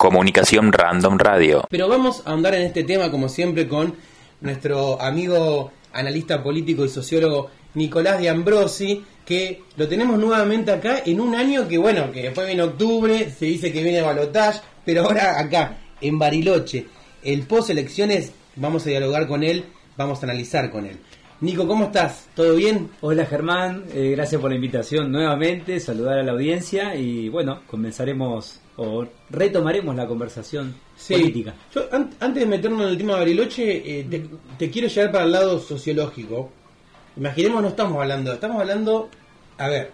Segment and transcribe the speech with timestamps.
[0.00, 1.66] Comunicación Random Radio.
[1.68, 3.96] Pero vamos a andar en este tema como siempre con
[4.40, 11.20] nuestro amigo analista político y sociólogo Nicolás de Ambrosi, que lo tenemos nuevamente acá en
[11.20, 15.40] un año que bueno, que después viene octubre, se dice que viene balotage, pero ahora
[15.40, 16.86] acá, en Bariloche,
[17.24, 19.64] el post elecciones, vamos a dialogar con él,
[19.96, 21.00] vamos a analizar con él.
[21.40, 22.28] Nico, ¿cómo estás?
[22.36, 22.88] ¿Todo bien?
[23.00, 28.60] Hola Germán, eh, gracias por la invitación nuevamente, saludar a la audiencia y bueno, comenzaremos
[28.78, 30.74] o retomaremos la conversación
[31.08, 31.52] política.
[31.74, 35.32] Yo, antes de meternos en el tema de Bariloche, eh, te, quiero llevar para el
[35.32, 36.50] lado sociológico.
[37.16, 39.08] Imaginemos, no estamos hablando, estamos hablando,
[39.58, 39.90] a ver,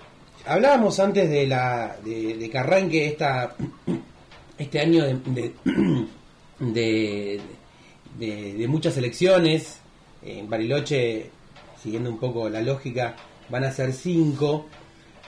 [0.47, 3.57] hablábamos antes de la de, que arranque esta
[4.59, 5.05] este año
[6.59, 7.41] de,
[8.19, 9.81] de, de muchas elecciones.
[10.23, 11.31] En Bariloche,
[11.83, 13.17] siguiendo un poco la lógica,
[13.49, 14.67] van a ser cinco.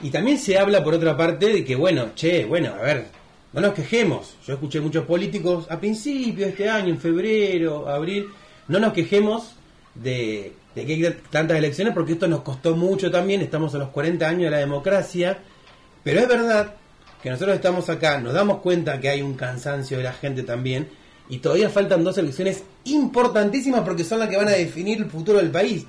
[0.01, 3.16] Y también se habla, por otra parte, de que, bueno, che, bueno, a ver,
[3.57, 4.35] no nos quejemos.
[4.45, 8.27] Yo escuché muchos políticos a principios de este año, en febrero, abril,
[8.67, 9.55] no nos quejemos
[9.95, 14.27] de, que hay tantas elecciones porque esto nos costó mucho también, estamos a los 40
[14.27, 15.39] años de la democracia,
[16.03, 16.75] pero es verdad
[17.23, 20.87] que nosotros estamos acá, nos damos cuenta que hay un cansancio de la gente también
[21.27, 25.39] y todavía faltan dos elecciones importantísimas porque son las que van a definir el futuro
[25.39, 25.83] del país.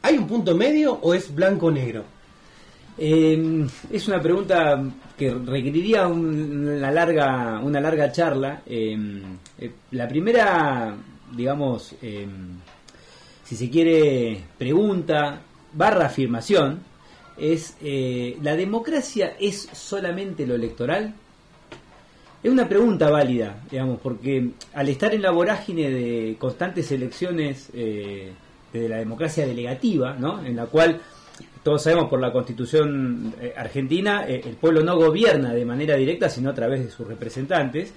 [0.00, 2.15] ¿Hay un punto medio o es blanco-negro?
[2.98, 4.82] Eh, es una pregunta
[5.16, 8.62] que requeriría una larga una larga charla.
[8.66, 9.22] Em,
[9.58, 10.94] eh, la primera,
[11.32, 12.58] digamos, em,
[13.44, 15.40] si se quiere, pregunta
[15.72, 16.80] barra afirmación
[17.36, 21.14] es eh, ¿la democracia es solamente lo electoral?
[22.42, 28.32] Es una pregunta válida, digamos, porque al estar en la vorágine de constantes elecciones eh,
[28.72, 30.44] de la democracia delegativa, ¿no?
[30.44, 31.00] en la cual
[31.66, 36.30] todos sabemos por la constitución eh, argentina, eh, el pueblo no gobierna de manera directa,
[36.30, 37.92] sino a través de sus representantes.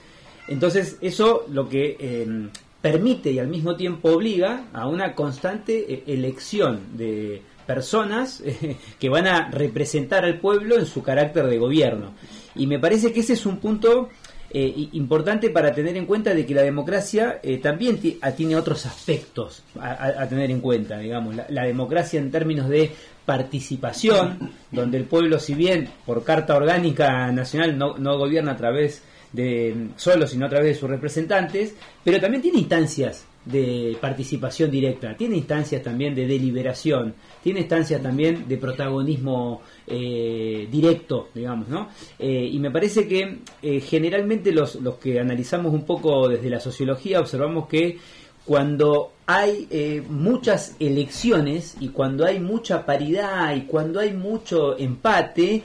[0.48, 2.50] Entonces, eso lo que em,
[2.81, 8.41] permite y al mismo tiempo obliga a una constante eh, elección de personas
[9.00, 12.16] que van a representar al pueblo en su carácter de gobierno.
[12.56, 14.09] Y me parece que ese es un punto
[14.51, 20.49] importante para tener en cuenta de que la democracia también tiene otros aspectos a, tener
[20.51, 22.91] en cuenta, digamos, la, democracia en términos de
[23.25, 29.03] participación, donde el pueblo, si bien por carta orgánica nacional no, no gobierna a través
[29.31, 35.16] de solo, sino a través de sus representantes, pero también tiene instancias de participación directa,
[35.16, 41.89] tiene instancias también de deliberación, tiene instancias también de protagonismo eh, directo, digamos, ¿no?
[42.17, 46.59] Eh, y me parece que eh, generalmente los, los que analizamos un poco desde la
[46.59, 47.97] sociología observamos que
[48.45, 55.61] cuando hay eh, muchas elecciones y cuando hay mucha paridad y cuando hay mucho empate,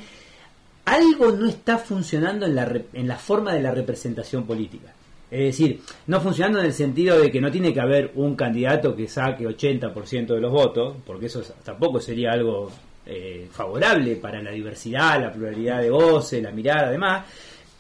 [0.85, 4.93] algo no está funcionando en la, en la forma de la representación política.
[5.31, 8.95] Es decir, no funcionando en el sentido de que no tiene que haber un candidato
[8.95, 12.71] que saque 80% de los votos, porque eso tampoco sería algo
[13.07, 17.25] eh, favorable para la diversidad, la pluralidad de voces, la mirada, además,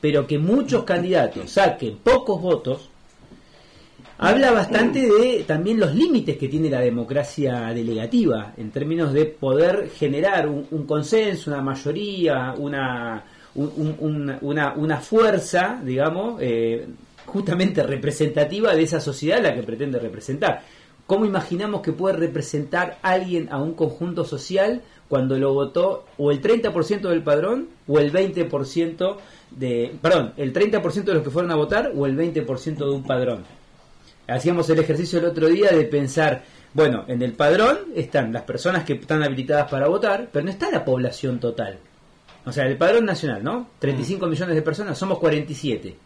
[0.00, 2.90] pero que muchos candidatos saquen pocos votos
[4.18, 9.90] habla bastante de también los límites que tiene la democracia delegativa en términos de poder
[9.90, 13.24] generar un, consenso, una mayoría, una,
[13.54, 16.86] una, una, fuerza, digamos, eh,
[17.26, 20.62] justamente representativa de esa sociedad a la que pretende representar.
[21.06, 24.82] ¿Cómo imaginamos que puede representar alguien a un conjunto social
[25.14, 29.16] cuando lo votó o el 30% del padrón o el 20%
[29.52, 33.04] de, perdón, el 30% de los que fueron a votar o el 20% de un
[33.04, 33.44] padrón?
[34.26, 36.42] hacíamos el ejercicio el otro día de pensar,
[36.72, 40.68] bueno, en el padrón están las personas que están habilitadas para votar, pero no está
[40.68, 41.78] la población total.
[42.44, 43.68] O sea, el padrón nacional, ¿no?
[43.78, 45.96] 35 millones de personas, somos 47.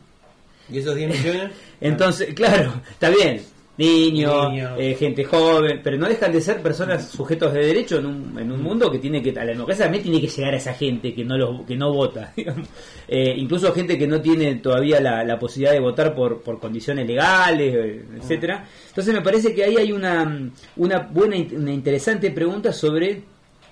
[0.70, 1.52] ¿Y esos 10 millones?
[1.80, 3.40] Entonces, claro, está bien
[3.78, 8.38] niños, eh, gente joven, pero no dejan de ser personas sujetos de derecho en un,
[8.38, 10.74] en un mundo que tiene que, a la democracia también tiene que llegar a esa
[10.74, 12.32] gente que no lo, que no vota,
[13.08, 17.74] eh, incluso gente que no tiene todavía la, posibilidad de votar por, por condiciones legales,
[17.74, 18.66] eh, etcétera.
[18.88, 23.22] Entonces me parece que ahí hay una, una buena, una interesante pregunta sobre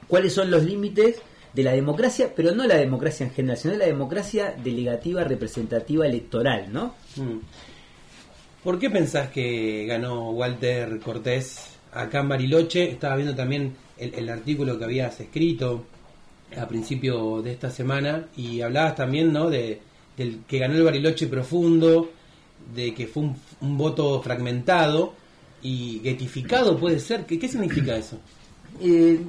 [0.06, 1.20] cuáles son los límites
[1.52, 6.72] de la democracia, pero no la democracia en general, sino la democracia delegativa, representativa, electoral,
[6.72, 6.94] ¿no?
[7.16, 7.38] Mm.
[8.66, 12.90] ¿Por qué pensás que ganó Walter Cortés acá en Bariloche?
[12.90, 15.84] Estaba viendo también el, artículo que habías escrito
[16.58, 19.50] a principio de esta semana y hablabas también ¿no?
[19.50, 19.78] de,
[20.16, 22.10] del que ganó el Bariloche profundo,
[22.74, 23.30] de que fue
[23.60, 25.14] un, voto fragmentado
[25.62, 27.24] y getificado, puede ser.
[27.24, 28.18] ¿Qué, significa eso?
[28.82, 29.20] Eh,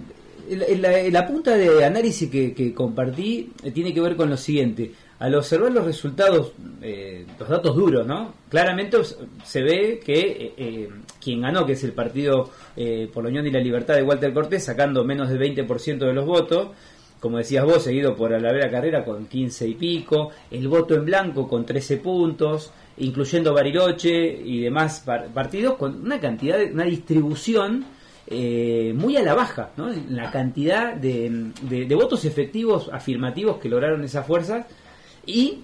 [1.11, 4.93] la, punta de análisis que, compartí tiene que ver con lo siguiente.
[5.19, 8.33] Al observar los resultados, eh, los datos duros, ¿no?
[8.49, 8.97] Claramente
[9.43, 12.51] se ve que eh, eh, quien ganó, que es el partido
[13.11, 16.27] por la Unión y la Libertad de Walter Cortés, sacando menos del 20% de los
[16.27, 16.69] votos,
[17.19, 21.47] como decías vos, seguido por Alavera Carrera con 15 y pico, el voto en blanco
[21.47, 25.03] con 13 puntos, incluyendo Bariloche y demás
[25.33, 27.85] partidos, con una cantidad, una distribución
[28.29, 29.89] muy a la baja, ¿no?
[30.09, 34.67] La cantidad de, de, votos efectivos afirmativos que lograron esas fuerzas
[35.27, 35.59] y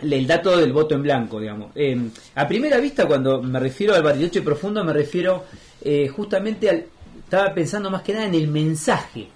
[0.00, 1.72] el dato del voto en blanco, digamos.
[1.74, 1.98] Eh,
[2.34, 5.44] a primera vista, cuando me refiero al Bariloche profundo, me refiero
[5.82, 6.84] eh, justamente al...
[7.24, 9.26] Estaba pensando más que nada en el mensaje,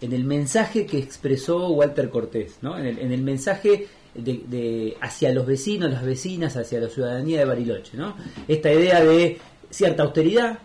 [0.00, 2.76] en el mensaje que expresó Walter Cortés, ¿no?
[2.76, 7.96] en, el, mensaje de, hacia los vecinos, las vecinas, hacia la ciudadanía de Bariloche.
[7.96, 8.16] ¿no?
[8.48, 9.38] Esta idea de
[9.70, 10.58] cierta austeridad,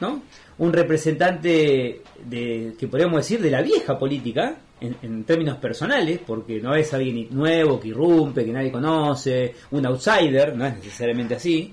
[0.00, 0.22] ¿no?
[0.58, 4.58] un representante de, que podríamos decir de la vieja política,
[5.02, 10.56] en, términos personales, porque no es alguien nuevo que irrumpe, que nadie conoce, un outsider,
[10.56, 11.72] no es necesariamente así.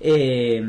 [0.00, 0.62] Eh,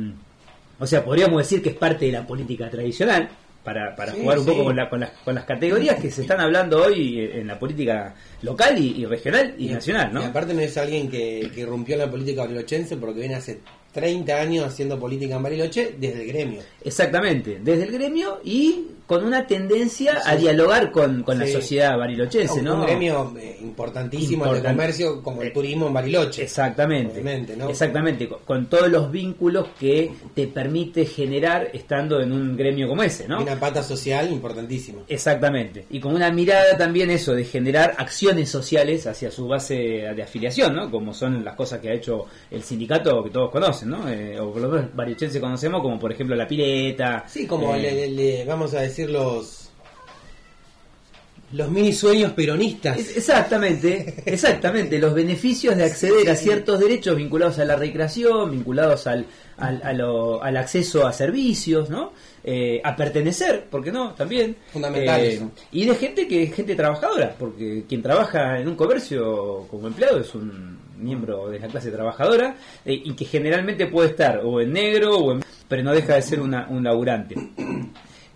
[0.80, 3.30] o sea, podríamos decir que es parte de la política tradicional,
[3.68, 6.40] para, para jugar un poco con, la, con, las, con las categorías que se están
[6.40, 10.22] hablando hoy en la política local y, regional y, nacional, ¿no?
[10.22, 13.60] Y aparte no es alguien que, que rompió la política barilochense porque viene hace
[13.92, 16.62] 30 años haciendo política en Bariloche desde el gremio.
[16.82, 22.76] Exactamente, desde el gremio y con una tendencia a dialogar con, la sociedad barilochense, ¿no?
[22.76, 26.44] Un gremio eh, importantísimo en el comercio como el eh, turismo en Bariloche.
[26.44, 27.24] Exactamente.
[27.70, 33.30] Exactamente, con, todos los vínculos que te permite generar estando en un gremio como ese,
[33.30, 33.42] ¿no?
[33.42, 35.04] Una pata social importantísima.
[35.08, 35.86] Exactamente.
[35.90, 39.76] Y con una mirada también eso de generar acciones sociales hacia su base
[40.14, 40.92] de afiliación, ¿no?
[40.92, 44.10] Como son las cosas que ha hecho el sindicato que todos conocen, ¿no?
[44.10, 47.24] Eh, o por lo menos barichense conocemos, como por ejemplo la pileta.
[47.26, 49.68] Sí, como le, vamos a decir los
[51.52, 52.98] los mini sueños peronistas.
[52.98, 59.26] Exactamente, exactamente, los beneficios de acceder a ciertos derechos vinculados a la recreación, vinculados al,
[59.58, 62.12] al, al acceso a servicios, ¿no?
[62.44, 64.14] Eh, a pertenecer, porque no?
[64.14, 64.58] También.
[64.72, 65.22] Fundamental.
[65.22, 65.42] Eh,
[65.72, 70.20] y de gente que es gente trabajadora, porque quien trabaja en un comercio como empleado
[70.20, 74.74] es un miembro de la clase trabajadora eh, y que generalmente puede estar o en
[74.74, 77.36] negro o en, pero no deja de ser una, un laburante.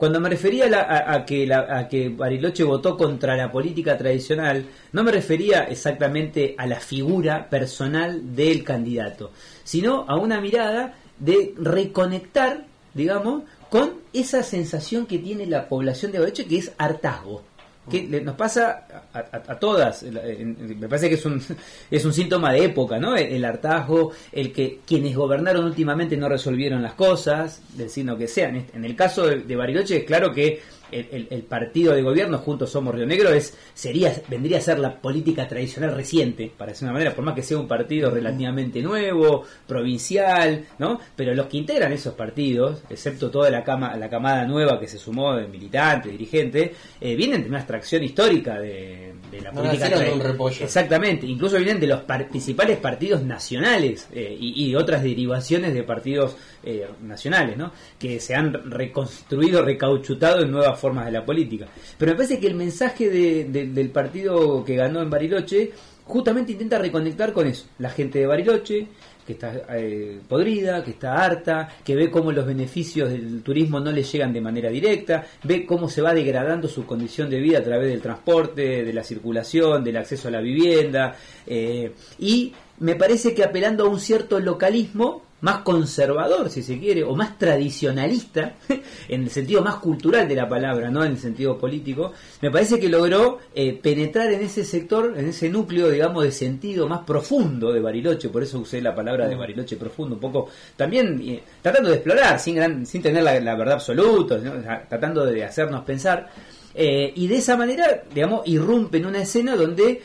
[0.01, 5.11] Cuando me refería a, que a que Bariloche votó contra la política tradicional, no me
[5.11, 9.29] refería exactamente a la figura personal del candidato,
[9.63, 12.65] sino a una mirada de reconectar,
[12.95, 17.43] digamos, con esa sensación que tiene la población de Bariloche, que es hartazgo
[17.89, 20.03] que nos pasa a, todas.
[20.03, 21.41] Me parece que es un,
[21.91, 23.15] es un síntoma de época, ¿no?
[23.15, 28.67] El, hartazgo, el que quienes gobernaron últimamente no resolvieron las cosas, del signo que sean.
[28.73, 30.61] En el caso de Bariloche es claro que
[30.91, 35.47] el, partido de gobierno, Juntos Somos Río Negro, es sería vendría a ser la política
[35.47, 40.65] tradicional reciente, para decir una manera, por más que sea un partido relativamente nuevo, provincial,
[40.79, 40.99] ¿no?
[41.15, 44.97] Pero los que integran esos partidos, excepto toda la, cama, la camada nueva que se
[44.97, 50.65] sumó de militantes, dirigentes, eh, vienen de una extracción histórica de, la política.
[50.65, 56.87] Exactamente, incluso vienen de los principales partidos nacionales eh, y, otras derivaciones de partidos eh,
[57.01, 57.71] nacionales, ¿no?
[57.99, 61.67] Que se han reconstruido, recauchutado en nuevas formas de la política.
[61.97, 65.71] Pero me parece que el mensaje del partido que ganó en Bariloche
[66.05, 67.65] justamente intenta reconectar con eso.
[67.79, 68.87] La gente de Bariloche,
[69.25, 73.91] que está eh, podrida, que está harta, que ve cómo los beneficios del turismo no
[73.91, 77.63] le llegan de manera directa, ve cómo se va degradando su condición de vida a
[77.63, 83.33] través del transporte, de la circulación, del acceso a la vivienda, eh, y me parece
[83.33, 88.55] que apelando a un cierto localismo, más conservador, si se quiere, o más tradicionalista,
[89.07, 92.79] en el sentido más cultural de la palabra, no en el sentido político, me parece
[92.79, 97.73] que logró eh, penetrar en ese sector, en ese núcleo, digamos, de sentido más profundo
[97.73, 101.89] de Bariloche, por eso usé la palabra de Bariloche profundo, un poco también eh, tratando
[101.89, 104.39] de explorar, sin, gran, sin tener la, verdad absoluta,
[104.87, 106.29] tratando de hacernos pensar.
[106.73, 110.01] Eh, y de esa manera, digamos, irrumpe en una escena donde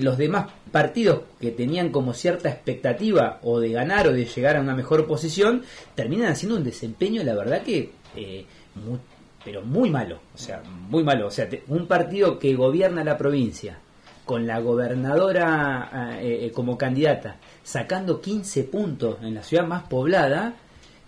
[0.00, 4.60] los demás partidos que tenían como cierta expectativa o de ganar o de llegar a
[4.60, 5.62] una mejor posición,
[5.94, 8.44] terminan haciendo un desempeño, la verdad que, eh,
[9.44, 11.26] pero muy malo, o sea, muy malo.
[11.26, 13.78] O sea, un partido que gobierna la provincia,
[14.24, 20.54] con la gobernadora eh, eh, como candidata, sacando 15 puntos en la ciudad más poblada,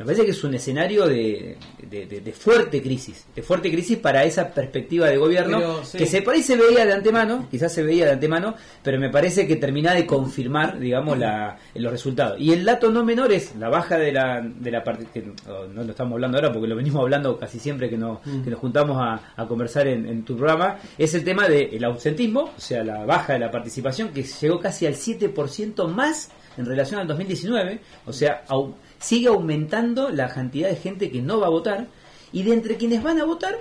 [0.00, 1.56] Me parece que es un escenario de,
[1.88, 5.98] de, de- de fuerte crisis, de fuerte crisis para esa perspectiva de gobierno, Pero, sí.
[5.98, 9.10] que se, por ahí se veía de antemano, quizás se veía de antemano, pero me
[9.10, 12.40] parece que termina de confirmar, digamos, la, los resultados.
[12.40, 15.66] Y el dato no menor es la baja de la, de la parte, que oh,
[15.66, 18.42] no lo estamos hablando ahora porque lo venimos hablando casi siempre que, nos Mm.
[18.44, 22.52] que nos juntamos a, a conversar en, en tu programa, es el tema del ausentismo,
[22.56, 27.00] o sea, la baja de la participación, que llegó casi al 7% más en relación
[27.00, 31.50] al 2019, o sea, au- sigue aumentando la cantidad de gente que no va a
[31.50, 31.86] votar,
[32.32, 33.58] y de entre quienes van a votar,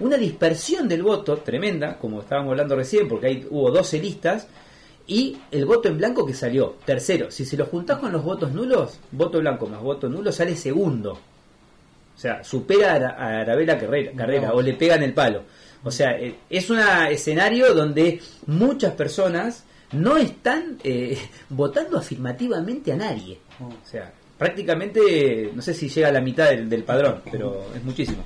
[0.00, 4.46] una dispersión del voto tremenda, como estábamos hablando recién, porque ahí hubo 12 listas,
[5.06, 7.30] y el voto en blanco que salió tercero.
[7.30, 11.12] Si se lo juntás con los votos nulos, voto blanco más voto nulo sale segundo.
[11.12, 14.54] O sea, supera a, Ara- a Arabella Carrera, Carrera No.
[14.54, 15.42] o le pegan el palo.
[15.82, 16.78] O sea, eh, es un
[17.10, 21.18] escenario donde muchas personas no están eh,
[21.50, 23.38] votando afirmativamente a nadie.
[23.60, 27.82] O sea, prácticamente, no sé si llega a la mitad del, del padrón, pero es
[27.84, 28.24] muchísimo.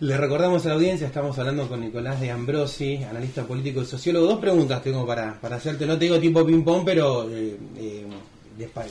[0.00, 4.26] Le recordamos a la audiencia, estamos hablando con Nicolás de Ambrosi, analista político y sociólogo.
[4.26, 8.06] Dos preguntas tengo para, para hacerte, no te digo tiempo ping-pong, pero eh, eh,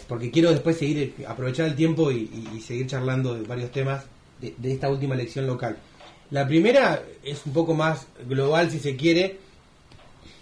[0.07, 4.03] porque quiero después seguir, eh, aprovechar el tiempo y, y- seguir charlando de varios temas
[4.39, 5.77] de esta última elección local.
[6.31, 9.37] La primera es un poco más global, si se quiere.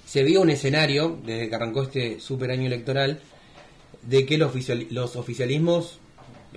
[0.05, 3.21] Se vio un escenario, desde que arrancó este super año electoral,
[4.07, 4.51] de que los,
[4.89, 5.99] los oficialismos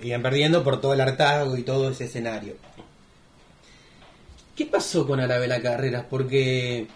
[0.01, 2.55] iban perdiendo por todo el hartazgo y todo ese escenario.
[4.55, 6.05] ¿Qué pasó con Arabela Carreras?
[6.09, 6.87] Porque,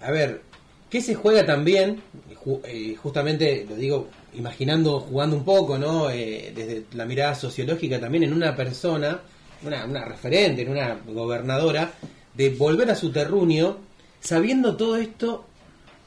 [0.00, 0.42] a ver,
[0.90, 2.02] ¿qué se juega también?
[2.64, 6.10] Eh, justamente, lo digo, imaginando, jugando un poco, ¿no?
[6.10, 9.20] Eh, desde la mirada sociológica también en una persona,
[9.62, 11.92] una, una referente, en una gobernadora,
[12.34, 13.78] de volver a su terruño,
[14.20, 15.44] sabiendo todo esto,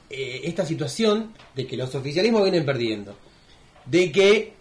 [0.10, 3.16] eh, esta situación de que los oficialismos vienen perdiendo,
[3.86, 4.54] de que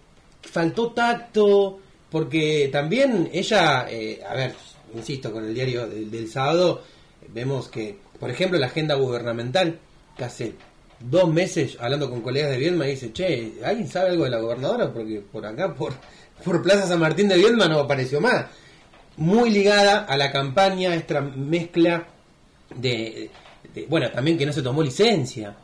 [0.42, 1.78] faltó tacto,
[2.10, 4.54] porque también ella, eh, a ver,
[4.94, 6.82] insisto, con el diario del, sábado,
[7.28, 9.78] vemos que, por ejemplo, la agenda gubernamental,
[10.16, 10.54] que hace
[11.00, 14.92] dos meses, hablando con colegas de Viedma, dice, che, ¿alguien sabe algo de la gobernadora?
[14.92, 15.94] Porque por acá, por,
[16.44, 18.46] por Plaza San Martín de Viedma no apareció más.
[19.16, 22.06] Muy ligada a la campaña, esta mezcla
[22.74, 23.30] de,
[23.74, 25.54] de- bueno, también que no se tomó licencia.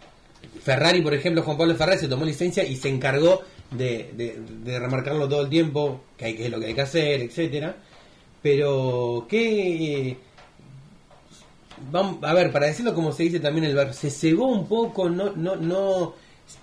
[0.68, 5.26] Ferrari, por ejemplo, Juan Pablo Ferrari se tomó licencia y se encargó de, de- remarcarlo
[5.26, 7.74] todo el tiempo, que, hay, que es lo que hay que hacer, etcétera.
[8.42, 10.16] Pero, ¿qué...?
[11.90, 15.08] Vamos, a ver, para decirlo como se dice también el bar, se cegó un poco,
[15.08, 16.14] no, no, no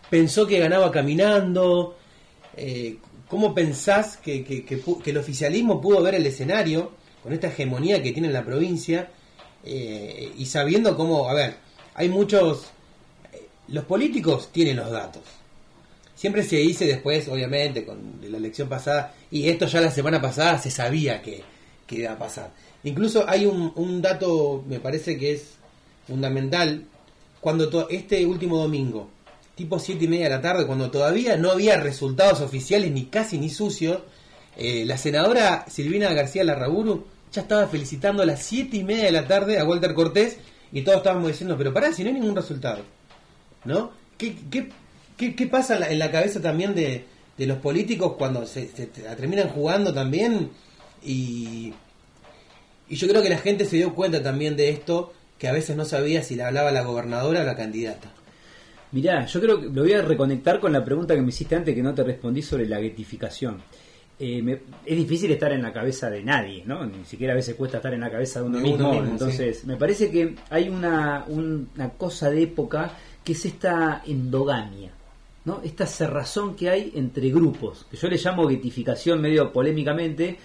[0.10, 1.96] pensó que ganaba caminando.
[2.56, 2.98] Eh,
[3.28, 6.92] ¿Cómo pensás que, que- el oficialismo pudo ver el escenario
[7.24, 9.10] con esta hegemonía que tiene en la provincia
[9.64, 11.56] eh, y sabiendo cómo, a ver,
[11.96, 12.68] hay muchos,
[13.68, 15.24] los políticos tienen los datos.
[16.16, 20.58] Siempre se dice después, obviamente, con la elección pasada, y esto ya la semana pasada
[20.58, 21.44] se sabía que,
[21.90, 22.52] iba a pasar.
[22.84, 25.56] Incluso hay un, un dato, me parece que es
[26.08, 26.86] fundamental,
[27.42, 29.10] cuando este último domingo,
[29.56, 33.38] tipo siete y media de la tarde, cuando todavía no había resultados oficiales, ni casi
[33.38, 34.00] ni sucios,
[34.58, 39.12] eh, la senadora Silvina García Larraburu ya estaba felicitando a las siete y media de
[39.12, 40.38] la tarde a Walter Cortés
[40.72, 42.80] y todos estábamos diciendo, pero pará, si no hay ningún resultado.
[43.66, 43.92] ¿No?
[44.18, 44.70] ¿Qué, qué,
[45.18, 47.06] qué, qué pasa en la, en la cabeza también de,
[47.38, 50.50] de los políticos cuando se, se- la terminan jugando también?
[51.04, 51.74] Y,
[52.90, 55.76] y yo creo que la gente se dio cuenta también de esto, que a veces
[55.76, 58.12] no sabía si le hablaba la gobernadora o la candidata.
[58.92, 61.76] Mirá, yo creo que lo voy a reconectar con la pregunta que me hiciste antes
[61.76, 63.62] que no te respondí sobre la guetificación.
[64.18, 66.86] Eh, me- es difícil estar en la cabeza de nadie, ¿no?
[66.86, 69.10] Ni siquiera a veces cuesta estar en la cabeza de uno, De uno mismo.
[69.12, 72.94] Entonces, me parece que hay una, un- una cosa de época
[73.26, 74.92] que es esta endogamia,
[75.44, 75.60] ¿no?
[75.64, 80.38] Esta cerrazón que hay entre grupos, que yo le llamo guetificación medio polémicamente,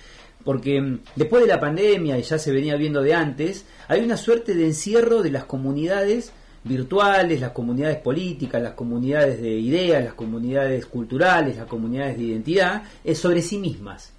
[0.45, 4.17] porque mm, después de la pandemia, y ya se venía viendo de antes, hay una
[4.17, 6.33] suerte de encierro de las comunidades
[6.65, 12.83] virtuales, las comunidades políticas, las comunidades de ideas, las comunidades culturales, las comunidades de identidad,
[13.05, 14.13] es sobre sí mismas.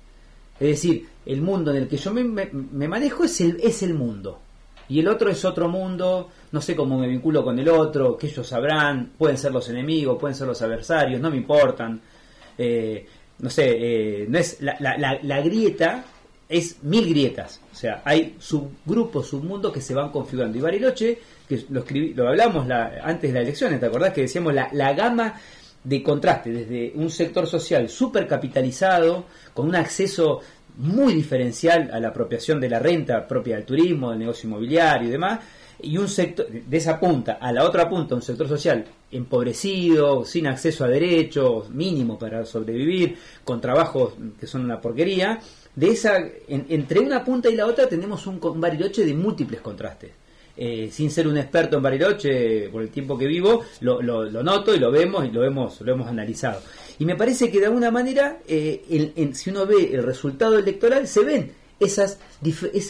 [0.60, 3.84] Es decir, el mundo en el que yo me, me- me manejo es el, es
[3.84, 4.40] el mundo.
[4.92, 8.28] Y el otro es otro mundo, no sé cómo me vinculo con el otro, que
[8.28, 12.02] ellos sabrán, pueden ser los enemigos, pueden ser los adversarios, no me importan.
[12.58, 13.06] Eh,
[13.40, 16.04] no sé, eh, no es la, la- la- grieta
[16.50, 17.62] es mil grietas.
[17.72, 20.58] O sea, hay subgrupos, submundos que se van configurando.
[20.58, 24.22] Y Bariloche, que lo, escribí, lo hablamos la- antes de la elección, ¿te acordás que
[24.22, 25.36] decíamos la gama
[25.84, 30.42] de contraste desde un sector social súper capitalizado, con un acceso
[30.78, 35.12] muy diferencial a la apropiación de la renta propia del turismo, del negocio inmobiliario y
[35.12, 35.40] demás,
[35.84, 40.48] y un sector, de esa punta a la otra punta, un sector social empobrecido, sin
[40.48, 45.40] acceso a derechos mínimos para sobrevivir, con trabajos que son una porquería,
[45.76, 50.12] de esa, entre una punta y la otra tenemos un, un Bariloche de múltiples contrastes.
[50.58, 54.76] Eh, sin ser un experto en Bariloche, por el tiempo que vivo, lo, lo, noto
[54.76, 56.62] y lo vemos y lo hemos, lo hemos analizado.
[57.02, 61.22] Y me parece que de alguna manera, eh, si uno ve el resultado electoral, se
[61.22, 62.20] ven esas,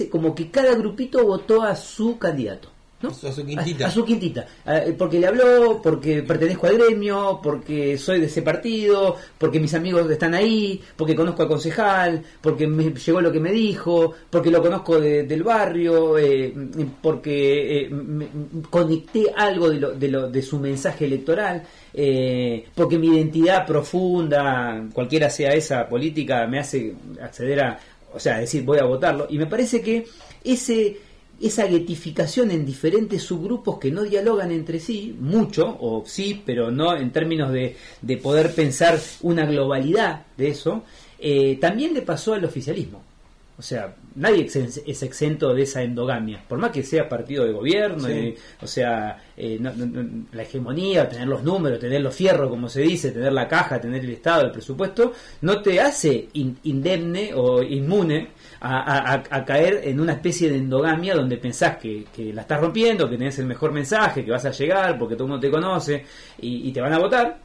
[0.10, 2.68] como que cada grupito votó a su candidato.
[3.04, 3.88] A su quintita.
[3.88, 4.48] A, su quintita.
[4.66, 9.74] Eh, porque le habló, porque pertenezco al gremio, porque soy de ese partido, porque mis
[9.74, 14.52] amigos están ahí, porque conozco al concejal, porque me llegó lo que me dijo, porque
[14.52, 16.54] lo conozco del barrio, eh,
[17.02, 17.90] porque eh,
[18.70, 21.64] conecté algo de, lo, de, lo, de su mensaje electoral,
[22.76, 27.80] porque mi identidad profunda, cualquiera sea esa política, me hace acceder a,
[28.14, 29.28] o sea, decir voy a votarlo.
[29.30, 30.06] Y me parece que
[30.44, 30.98] ese
[31.42, 36.96] esa guetificación en diferentes subgrupos que no dialogan entre sí, mucho, o sí, pero no
[36.96, 40.84] en términos de, de poder pensar una globalidad de eso,
[41.20, 43.04] eh, también le pasó al oficialismo.
[43.62, 48.08] O sea, nadie es exento de esa endogamia, por más que sea partido de gobierno,
[48.60, 49.60] o sea, eh,
[50.32, 54.04] la hegemonía, tener los números, tener los fierros, como se dice, tener la caja, tener
[54.04, 58.30] el Estado, el presupuesto, no te hace indemne o inmune
[58.62, 63.38] a, caer en una especie de endogamia donde pensás que, la estás rompiendo, que tenés
[63.38, 66.04] el mejor mensaje, que vas a llegar porque todo el mundo te conoce
[66.40, 67.38] y, te van a votar,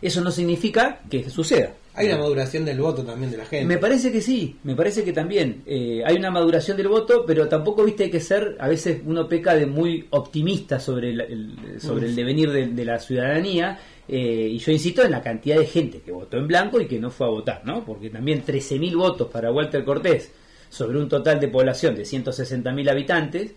[0.00, 1.74] eso no significa que suceda.
[1.96, 3.64] Hay una maduración del voto también de la gente.
[3.64, 5.62] Me parece que sí, me parece que también.
[5.66, 9.28] Eh, hay una maduración del voto, pero tampoco, viste, hay que ser, a veces uno
[9.28, 14.70] peca de muy optimista sobre el, sobre el devenir de la ciudadanía eh, y yo
[14.70, 17.30] insisto en la cantidad de gente que votó en blanco y que no fue a
[17.30, 17.84] votar, ¿no?
[17.84, 20.32] Porque también 13.000 votos para Walter Cortés
[20.68, 23.54] sobre un total de población de 160.000 habitantes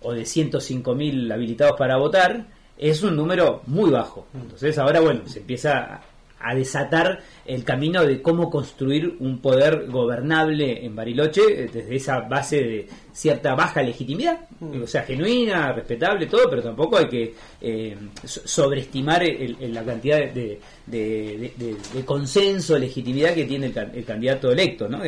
[0.00, 2.46] o de 105.000 habilitados para votar
[2.78, 4.26] es un número muy bajo.
[4.34, 6.00] Entonces ahora, bueno, se empieza
[6.40, 12.20] a desatar el camino de cómo construir un poder gobernable en Bariloche eh, desde esa
[12.20, 14.82] base de cierta baja legitimidad, mm.
[14.82, 19.24] o sea, genuina, respetable, todo, pero tampoco hay que eh, sobreestimar
[19.60, 25.00] la cantidad de, de, consenso, legitimidad que tiene el, candidato electo, ¿no?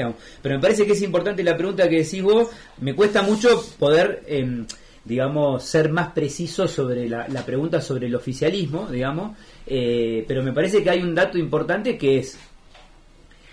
[0.42, 2.48] Pero me parece que es importante la pregunta que decís vos,
[2.80, 4.22] me cuesta mucho poder...
[4.26, 4.66] Em,
[5.02, 10.52] digamos, ser más preciso sobre la, la pregunta sobre el oficialismo, digamos, eh, pero me
[10.52, 12.38] parece que hay un dato importante que es,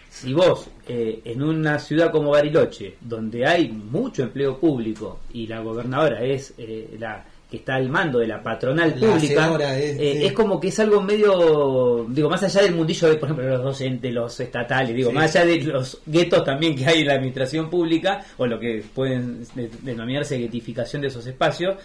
[0.10, 5.60] si vos eh, en una ciudad como Bariloche, donde hay mucho empleo público y la
[5.60, 10.67] gobernadora es eh, la que está al mando de la patronal pública, es, como que
[10.67, 14.93] es algo medio, digo, más allá del mundillo de, por ejemplo, los docentes, los estatales,
[14.93, 18.60] digo, más allá de los guetos también que hay en la administración pública, o lo
[18.60, 19.46] que pueden
[19.82, 21.78] denominarse guetificación de esos espacios,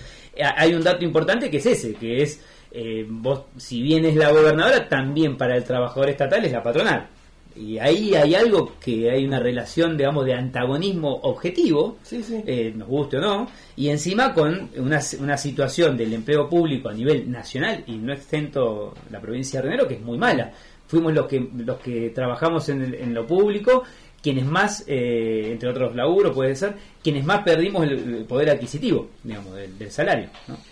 [0.57, 2.41] hay un dato importante que es ese, que es
[2.75, 7.07] eh, vos, si bien es la gobernadora, también para el trabajador estatal es la patronal.
[7.55, 13.19] Y ahí hay algo que hay una relación, digamos, de antagonismo objetivo, eh, nos guste
[13.19, 17.97] o no, y encima con una, una, situación del empleo público a nivel nacional y
[17.97, 20.51] no exento la provincia de Renero, que es muy mala.
[20.87, 23.83] Fuimos los que, los que trabajamos en, lo público,
[24.23, 29.55] quienes más, eh, entre otros laburo puede ser, quienes más perdimos el, poder adquisitivo, digamos,
[29.55, 30.31] del, del salario.
[30.49, 30.72] ¿no?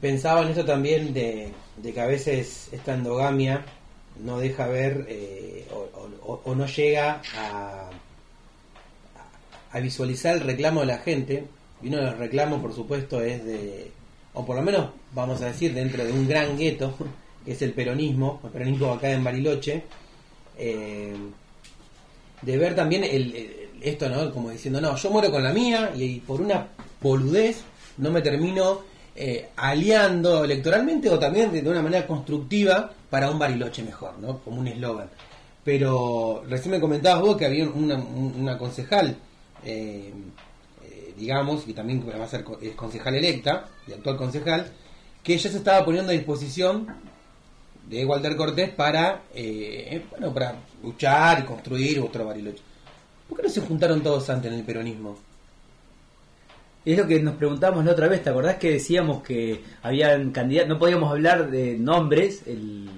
[0.00, 1.52] Pensaba en esto también de,
[1.82, 3.64] que a veces esta endogamia
[4.22, 5.66] no deja ver eh,
[6.22, 7.90] o, no llega a,
[9.72, 11.44] a visualizar el reclamo de la gente.
[11.82, 13.90] Y uno de los reclamos, por supuesto, es de,
[14.34, 16.94] o por lo menos, vamos a decir, dentro de un gran gueto,
[17.44, 19.84] que es el peronismo, el peronismo acá en Bariloche,
[20.58, 21.14] eh,
[22.42, 24.32] de ver también el, esto, ¿no?
[24.32, 26.66] Como diciendo, no, yo muero con la mía y por una
[27.00, 27.62] poludez
[27.98, 28.82] no me termino
[29.16, 34.38] eh, aliando electoralmente o también de, una manera constructiva para un Bariloche mejor, ¿no?
[34.40, 35.08] Como un eslogan.
[35.62, 39.16] Pero recién me comentabas vos que había una, concejal,
[39.64, 40.12] eh,
[40.82, 44.72] eh, digamos, y también va a ser concejal electa, y actual concejal,
[45.22, 46.86] que ya se estaba poniendo a disposición
[47.88, 49.22] de Walter Cortés para,
[50.10, 52.62] bueno, para luchar y construir otro Bariloche.
[53.28, 55.16] ¿Por qué no se juntaron todos antes en el peronismo?
[56.84, 60.68] Es lo que nos preguntamos la otra vez, ¿te acordás que decíamos que habían candidatos,
[60.68, 62.88] no podíamos hablar de nombres el,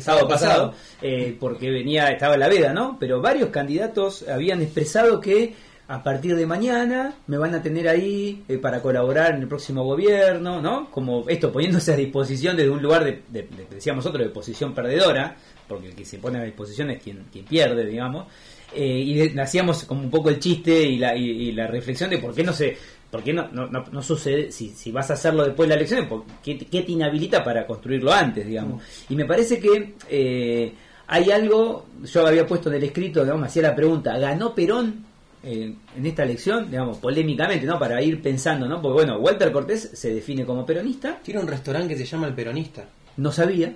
[0.00, 2.96] sábado pasado, eh, porque venía, estaba la veda, ¿no?
[3.00, 5.54] Pero varios candidatos habían expresado que
[5.88, 9.84] a partir de mañana me van a tener ahí eh, para colaborar en el próximo
[9.84, 10.88] gobierno, ¿no?
[10.90, 13.22] Como esto poniéndose a disposición desde un lugar de,
[13.70, 15.36] decíamos nosotros, de posición perdedora,
[15.68, 18.28] porque el que se pone a disposición es quien, quien pierde, digamos.
[18.74, 22.08] Eh, y de- hacíamos como un poco el chiste y la, y, y la reflexión
[22.08, 22.74] de por qué no se
[23.12, 25.80] por qué no, no, no, no sucede si, si vas a hacerlo después de la
[25.80, 30.72] elección ¿por qué, qué te inhabilita para construirlo antes digamos y me parece que eh,
[31.06, 35.04] hay algo yo había puesto en el escrito digamos hacía la pregunta ganó Perón
[35.44, 39.90] eh, en esta elección digamos polémicamente no para ir pensando no porque bueno Walter Cortés
[39.92, 41.18] se define como peronista.
[41.22, 42.84] Tiene un restaurante que se llama El Peronista,
[43.16, 43.74] no sabía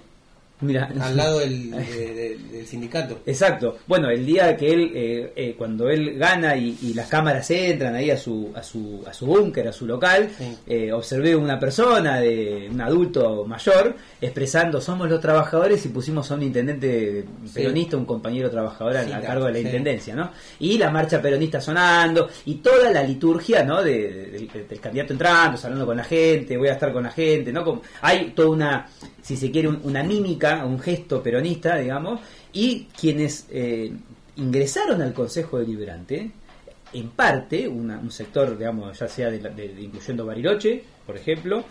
[0.60, 1.78] mira al lado del, de-
[2.14, 3.20] de- del sindicato.
[3.26, 3.76] Exacto.
[3.86, 7.94] Bueno, el día que él, eh, eh, cuando él gana y, y las cámaras entran
[7.94, 10.56] ahí a su, a su, a su búnker, a su local, Sí.
[10.66, 16.34] eh, observé una persona, de un adulto mayor, expresando somos los trabajadores y pusimos a
[16.34, 20.30] un intendente peronista, un compañero trabajador a, Sí, a cargo de la intendencia, ¿no?
[20.58, 23.82] Y la marcha peronista sonando y toda la liturgia, ¿no?
[23.82, 27.10] De, de- del, del candidato entrando, hablando con la gente, voy a estar con la
[27.10, 27.64] gente, ¿no?
[27.64, 28.86] Como, hay toda una,
[29.26, 32.20] si se quiere, un- una mímica, un gesto peronista, digamos,
[32.52, 33.92] y quienes eh,
[34.36, 36.30] ingresaron al Consejo Deliberante,
[36.92, 41.64] en parte, un sector, digamos, ya sea de, de- incluyendo Bariloche, por ejemplo,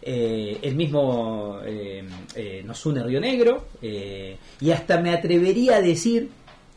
[0.00, 2.02] eh, el mismo eh,
[2.34, 6.30] eh, nos une Río Negro, y hasta me atrevería a decir,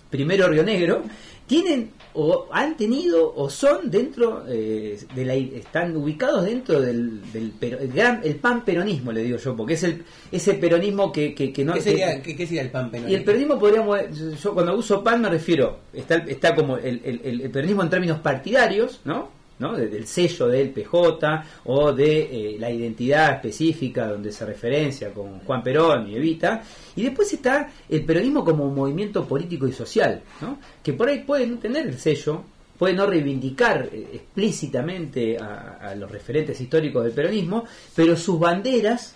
[0.09, 1.03] primero Río Negro,
[1.47, 7.51] tienen o han tenido o son dentro eh, de la están ubicados dentro del, del
[7.59, 11.35] pero- el, gran, el pan peronismo le digo yo porque es el ese peronismo que,
[11.35, 13.11] que, que no ¿Qué que- sería, qué sería el pan peronista?
[13.11, 13.99] y el peronismo podríamos,
[14.41, 17.01] yo cuando uso PAN me refiero, está, está como el-
[17.41, 19.29] el peronismo en términos partidarios, ¿no?
[19.59, 19.73] ¿No?
[19.75, 22.21] De- del sello del PJ o de
[22.55, 26.61] eh, la identidad específica donde se referencia con Juan Perón y Evita.
[26.95, 30.59] Y después está el peronismo como un movimiento político y social, ¿no?
[30.83, 32.43] que por ahí puede no tener el sello,
[32.77, 37.65] puede no reivindicar eh, explícitamente a, a los referentes históricos del peronismo,
[37.95, 39.15] pero sus banderas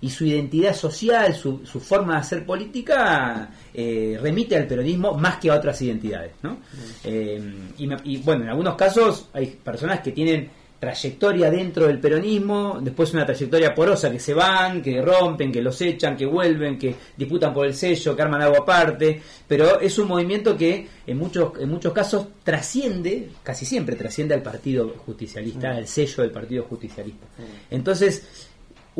[0.00, 5.38] y su identidad social, su, su forma de hacer política eh, remite al peronismo más
[5.38, 6.32] que a otras identidades.
[6.42, 6.58] ¿no?
[7.04, 7.40] Eh,
[7.78, 13.26] y, bueno, en algunos casos hay personas que tienen trayectoria dentro del peronismo, después una
[13.26, 17.66] trayectoria porosa que se van, que rompen, que los echan, que vuelven, que disputan por
[17.66, 21.92] el sello, que arman algo aparte, pero es un movimiento que en muchos, en muchos
[21.92, 27.26] casos trasciende, casi siempre trasciende al partido justicialista, al sello del partido justicialista.
[27.68, 28.48] Entonces,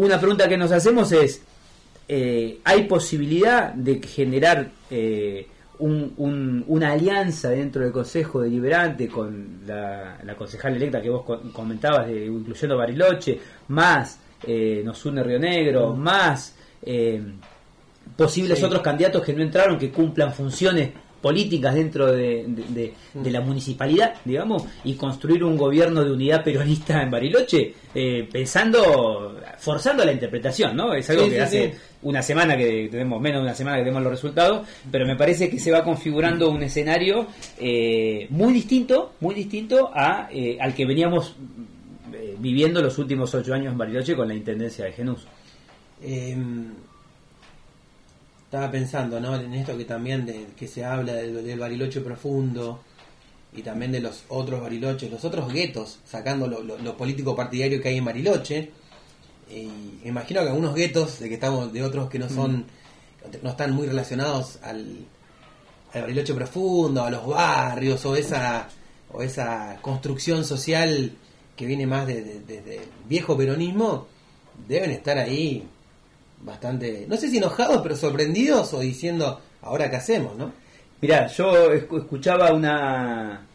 [0.07, 1.43] una pregunta que nos hacemos es,
[2.09, 5.47] eh, ¿hay posibilidad de generar eh,
[5.81, 11.23] un- un- una alianza dentro del Consejo Deliberante con la, la concejal electa que vos
[11.25, 17.21] co- comentabas, de, incluyendo Bariloche, más eh, Nos une Río Negro, más eh,
[18.17, 18.65] posibles Sí.
[18.65, 23.41] otros candidatos que no entraron, que cumplan funciones políticas dentro de, de- de- de la
[23.41, 30.13] municipalidad, digamos, y construir un gobierno de unidad peronista en Bariloche, eh, pensando, forzando la
[30.13, 30.95] interpretación, ¿no?
[30.95, 31.79] Es algo Sí, que sí, hace sí.
[32.03, 35.51] una semana que tenemos, menos de una semana que tenemos los resultados, pero me parece
[35.51, 37.27] que se va configurando un escenario
[37.59, 41.35] eh, muy distinto, muy distinto a, eh, al que veníamos
[42.13, 45.27] eh, viviendo los últimos ocho años en Bariloche con la intendencia de Genús.
[48.49, 49.37] Estaba pensando ¿no?
[49.37, 52.81] en esto que también de, que se habla del, del bariloche profundo
[53.53, 57.81] y también de los otros bariloches, los otros guetos, sacando lo, lo- lo político partidario
[57.83, 58.71] que hay en Bariloche.
[59.51, 59.69] Y
[60.09, 62.67] imagino que algunos guetos de que estamos de otros que no son
[63.43, 65.05] no están muy relacionados al,
[65.93, 68.69] al Bariloche profundo, a los barrios o esa
[69.13, 71.13] o esa construcción social
[71.57, 74.07] que viene más desde de, de- del viejo peronismo
[74.67, 75.67] deben estar ahí
[76.43, 80.53] bastante, no sé si enojados, pero sorprendidos o diciendo, ahora qué hacemos, ¿no?
[81.01, 83.47] Mirá, yo escu- escuchaba una...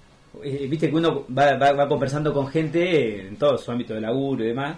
[0.43, 4.01] eh, Viste que uno va, va- va conversando con gente en todo su ámbito de
[4.01, 4.77] laburo y demás,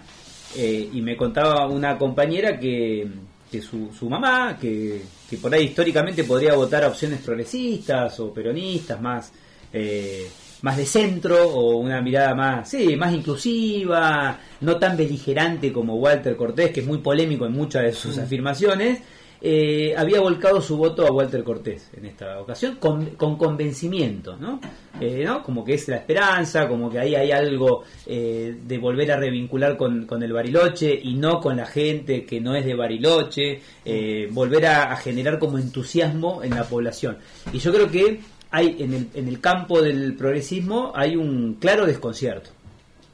[0.56, 3.06] eh, y me contaba una compañera que,
[3.50, 8.32] que su, su mamá, que, que por ahí históricamente podría votar a opciones progresistas o
[8.32, 9.32] peronistas, más,
[9.72, 10.26] eh,
[10.62, 16.36] más de centro, o una mirada más, sí, más inclusiva, no tan beligerante como Walter
[16.36, 19.00] Cortés, que es muy polémico en muchas de sus afirmaciones,
[19.40, 24.60] eh, había volcado su voto a Walter Cortés en esta ocasión con, con convencimiento, ¿no?
[24.98, 25.42] Eh, ¿no?
[25.42, 29.76] Como que es la esperanza, como que ahí hay algo eh, de volver a revincular
[29.76, 34.28] con, con el Bariloche y no con la gente que no es de Bariloche, eh,
[34.30, 37.18] volver a, a generar como entusiasmo en la población.
[37.52, 38.20] Y yo creo que
[38.56, 42.50] hay en el, en el campo del progresismo hay un claro desconcierto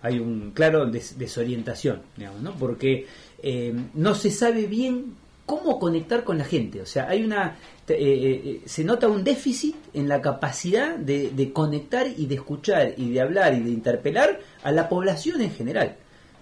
[0.05, 2.53] hay un claro des- desorientación, digamos, ¿no?
[2.55, 3.07] Porque
[3.43, 5.15] eh, no se sabe bien
[5.47, 6.81] cómo conectar con la gente.
[6.83, 11.31] O sea, hay una te- eh, eh, se nota un déficit en la capacidad de,
[11.31, 15.53] de conectar y de escuchar y de hablar y de interpelar a la población en
[15.53, 15.95] general.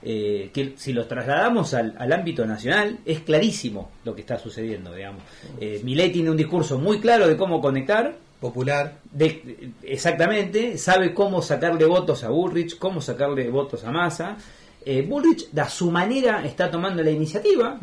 [0.02, 5.22] eh, que si los trasladamos al, ámbito nacional, es clarísimo lo que está sucediendo, digamos.
[5.60, 8.16] Eh, Milei tiene un discurso muy claro de cómo conectar.
[8.40, 8.98] Popular.
[9.12, 14.36] De, exactamente, sabe cómo sacarle votos a Bullrich, cómo sacarle votos a Massa.
[14.84, 17.78] Eh, Bullrich, de su manera, está tomando la iniciativa,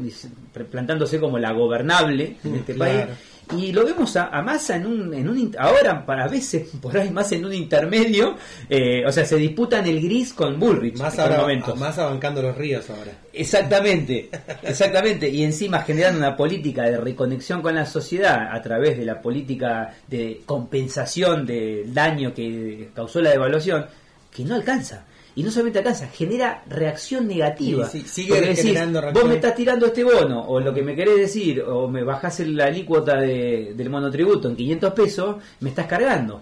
[0.72, 3.06] plantándose como la gobernable en este país
[3.56, 7.10] y lo vemos a, a Massa en un, en un ahora para veces por ahí
[7.10, 8.36] más en un intermedio
[8.70, 12.90] eh, o sea se disputan el gris con Bullrich más ahora, más bancando los ríos
[12.90, 13.12] ahora.
[13.34, 14.30] Exactamente
[14.64, 15.30] exactamente.
[15.30, 19.94] Y encima generando una política de reconexión con la sociedad a través de la política
[20.08, 23.86] de compensación del daño que causó la devaluación
[24.32, 25.06] que no alcanza
[25.38, 27.88] y no solamente alcanza, genera reacción negativa.
[27.88, 31.88] sigue generando Vos me estás tirando este bono, o lo que me querés decir, o
[31.88, 36.42] me bajás la alícuota de, del monotributo en 500 pesos, me estás cargando.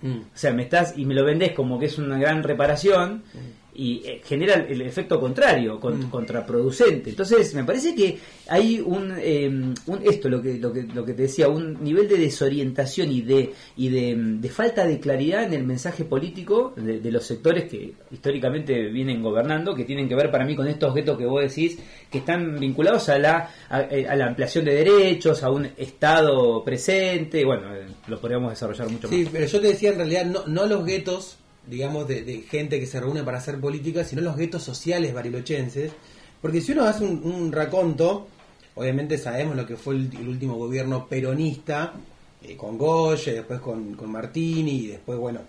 [0.00, 0.20] Mm.
[0.20, 3.24] O sea, me estás y me lo vendés como que es una gran reparación.
[3.34, 6.10] Mm y eh, genera el efecto contrario, mm.
[6.10, 7.10] contraproducente.
[7.10, 11.14] Entonces, me parece que hay un, em, un, esto, lo que, lo, que, lo que
[11.14, 15.64] te decía, un nivel de desorientación y de, y de, falta de claridad en el
[15.64, 20.54] mensaje político de, los sectores que históricamente vienen gobernando, que tienen que ver para mí
[20.54, 21.78] con estos objetos que vos decís,
[22.10, 27.44] que están vinculados a la, a, eh, la ampliación de derechos, a un Estado presente,
[27.44, 29.16] bueno, eh, lo podríamos desarrollar mucho más.
[29.16, 32.86] Sí, pero yo te decía en realidad no, no los guetos digamos, de, gente que
[32.86, 35.92] se reúne para hacer política, sino los guetos sociales barilochenses.
[36.40, 38.28] Porque si uno hace un, raconto,
[38.74, 41.94] obviamente sabemos lo que fue el, último gobierno peronista,
[42.42, 45.40] eh, con Goye, después con, con, Martini, y después, bueno,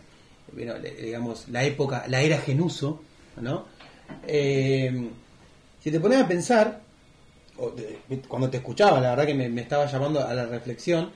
[0.54, 3.02] digamos, la época, la era Genuso,
[3.42, 3.66] ¿no?
[4.26, 5.10] Eh,
[5.82, 6.82] si te pones a pensar,
[8.28, 11.12] cuando te escuchaba, la verdad que me estaba llamando a la reflexión,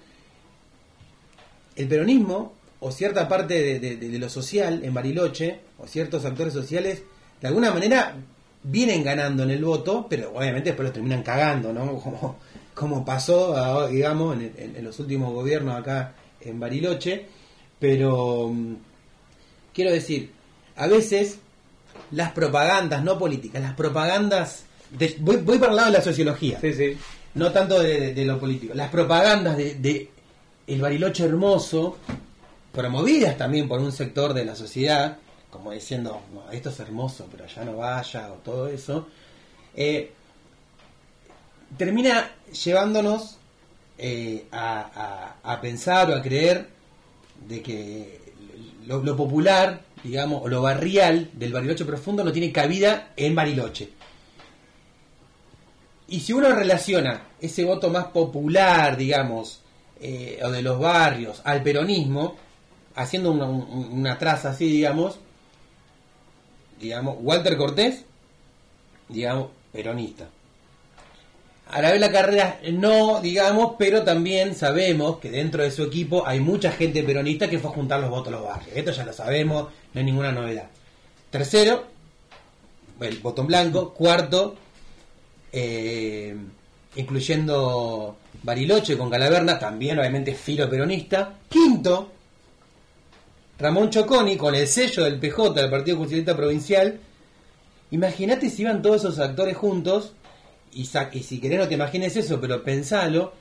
[1.75, 7.03] el peronismo o cierta parte de, lo social en Bariloche, o ciertos actores sociales,
[7.41, 8.15] de alguna manera
[8.63, 11.95] vienen ganando en el voto, pero obviamente después los terminan cagando, ¿no?
[12.01, 12.37] Como,
[12.73, 17.25] como pasó, digamos, en, los últimos gobiernos acá en Bariloche.
[17.77, 18.75] Pero mm,
[19.73, 20.31] quiero decir,
[20.77, 21.39] a veces
[22.11, 24.63] las propagandas, no políticas, las propagandas.
[25.19, 26.59] voy, voy para el lado de la sociología.
[26.61, 26.97] Sí, sí.
[27.33, 28.73] No tanto de, lo político.
[28.73, 30.09] Las propagandas de,
[30.67, 31.97] el Bariloche hermoso
[32.71, 35.17] promovidas también por un sector de la sociedad,
[35.49, 39.07] como diciendo, esto es hermoso, pero allá no vaya, o todo eso,
[39.75, 40.11] eh,
[41.77, 42.31] termina
[42.63, 43.37] llevándonos
[43.97, 46.69] eh, a, pensar o a creer
[47.47, 48.19] de que
[48.85, 53.89] lo, popular, digamos, o lo barrial del Bariloche profundo no tiene cabida en Bariloche.
[56.07, 59.61] Y si uno relaciona ese voto más popular, digamos,
[60.01, 62.35] eh, o de los barrios al peronismo,
[62.99, 65.19] haciendo una, traza así, digamos,
[66.79, 68.05] digamos, Walter Cortés,
[69.07, 70.27] digamos, peronista.
[71.71, 76.25] A la vez la carrera no, digamos, pero también sabemos que dentro de su equipo
[76.25, 78.75] hay mucha gente peronista que fue a juntar los votos a los barrios.
[78.75, 80.67] Esto ya lo sabemos, no hay ninguna novedad.
[81.29, 81.85] Tercero,
[82.99, 83.93] el botón blanco.
[83.93, 84.55] Cuarto,
[85.51, 86.35] eh,
[86.95, 91.35] incluyendo Bariloche con Calaverna, también obviamente filo peronista.
[91.47, 92.11] Quinto,
[93.59, 96.97] Ramón Choconi con el sello del PJ, del Partido Justicialista Provincial.
[97.91, 100.13] Imagínate si iban todos esos actores juntos,
[100.71, 103.33] y, si querés no te imagines eso, pero pensalo,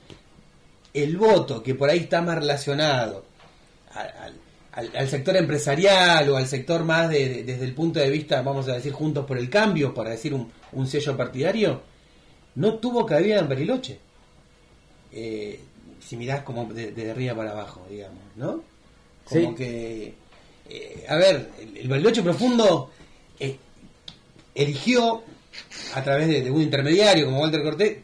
[0.93, 3.23] el voto que por ahí está más relacionado
[4.73, 8.91] al, sector empresarial o al sector más desde el punto de vista, vamos a decir,
[8.91, 11.81] juntos por el cambio, para decir un, sello partidario,
[12.55, 13.99] no tuvo cabida en Bariloche.
[15.13, 15.61] Eh,
[16.01, 18.68] si mirás como de, de arriba para abajo, digamos, ¿no?
[19.29, 20.13] Como que,
[20.69, 22.91] eh, a ver, el, Bariloche Profundo
[23.39, 23.57] eh,
[24.55, 25.23] eligió,
[25.93, 27.97] a través de, un intermediario como Walter Cortés,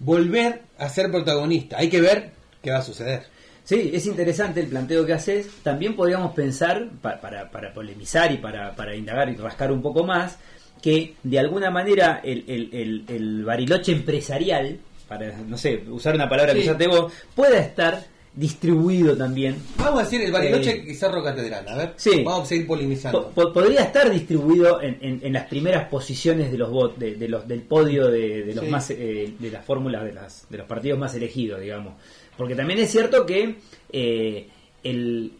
[0.00, 1.78] volver a ser protagonista.
[1.78, 2.32] Hay que ver
[2.62, 3.26] qué va a suceder.
[3.62, 5.48] Sí, es interesante el planteo que haces.
[5.62, 10.38] También podríamos pensar, para, para, polemizar y para, para, indagar y rascar un poco más,
[10.82, 16.52] que de alguna manera el, el, el, bariloche empresarial, para, no sé, usar una palabra
[16.52, 18.04] que usaste vos, pueda estar
[18.36, 19.56] distribuido también.
[19.76, 21.94] Vamos a decir el Bariloche y Cerro Catedral, a ver.
[22.24, 23.30] Vamos a seguir polinizando.
[23.30, 28.08] podría estar distribuido en, en, las primeras posiciones de los votos, de, los del podio
[28.08, 31.94] de, los más eh, de las fórmulas de las de los partidos más elegidos, digamos.
[32.36, 33.56] Porque también es cierto que
[33.92, 34.48] eh,
[34.82, 35.32] el,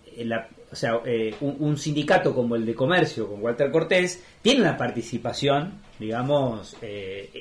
[0.70, 5.80] o sea, eh, un, sindicato como el de comercio, con Walter Cortés, tiene una participación,
[5.98, 6.76] digamos,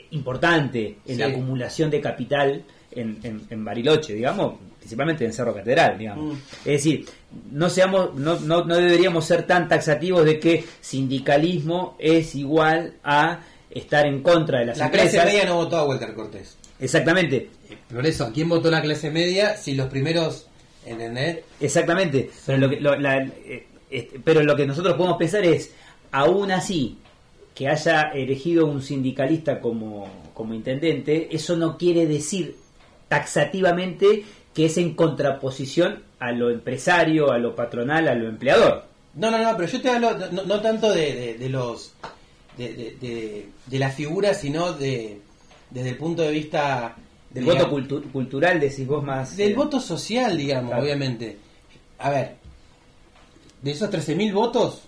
[0.09, 6.33] importante en la acumulación de capital en, en, Bariloche, digamos, principalmente en Cerro Catedral, digamos.
[6.35, 6.37] Mm.
[6.59, 7.05] Es decir,
[7.51, 13.41] no seamos, no, no, no, deberíamos ser tan taxativos de que sindicalismo es igual a
[13.69, 15.11] estar en contra de las La empresas.
[15.11, 16.57] clase media no votó a Walter Cortés.
[16.79, 17.49] Exactamente,
[17.93, 20.47] Por eso, ¿quién votó la clase media si los primeros,
[20.85, 21.39] ¿entendés?
[21.59, 22.29] exactamente.
[22.45, 25.71] Pero lo que, lo- la- eh, este, pero lo que nosotros podemos pensar es,
[26.11, 26.97] aún así,
[27.55, 32.55] que haya elegido un sindicalista como, como intendente, eso no quiere decir
[33.13, 34.23] taxativamente
[34.53, 38.85] que es en contraposición a lo empresario, a lo patronal, a lo empleador.
[39.15, 41.93] No, no, no, pero yo te hablo no, no tanto de, de- de los
[42.57, 45.19] de, de, de- la figura, sino de
[45.71, 46.95] desde el punto de vista
[47.31, 49.35] Del digamos, voto cultu- cultural, decís vos más.
[49.35, 50.83] del eh, voto social, digamos, Claro.
[50.83, 51.37] obviamente.
[51.97, 52.35] A ver,
[53.61, 54.83] de esos 13.000 votos,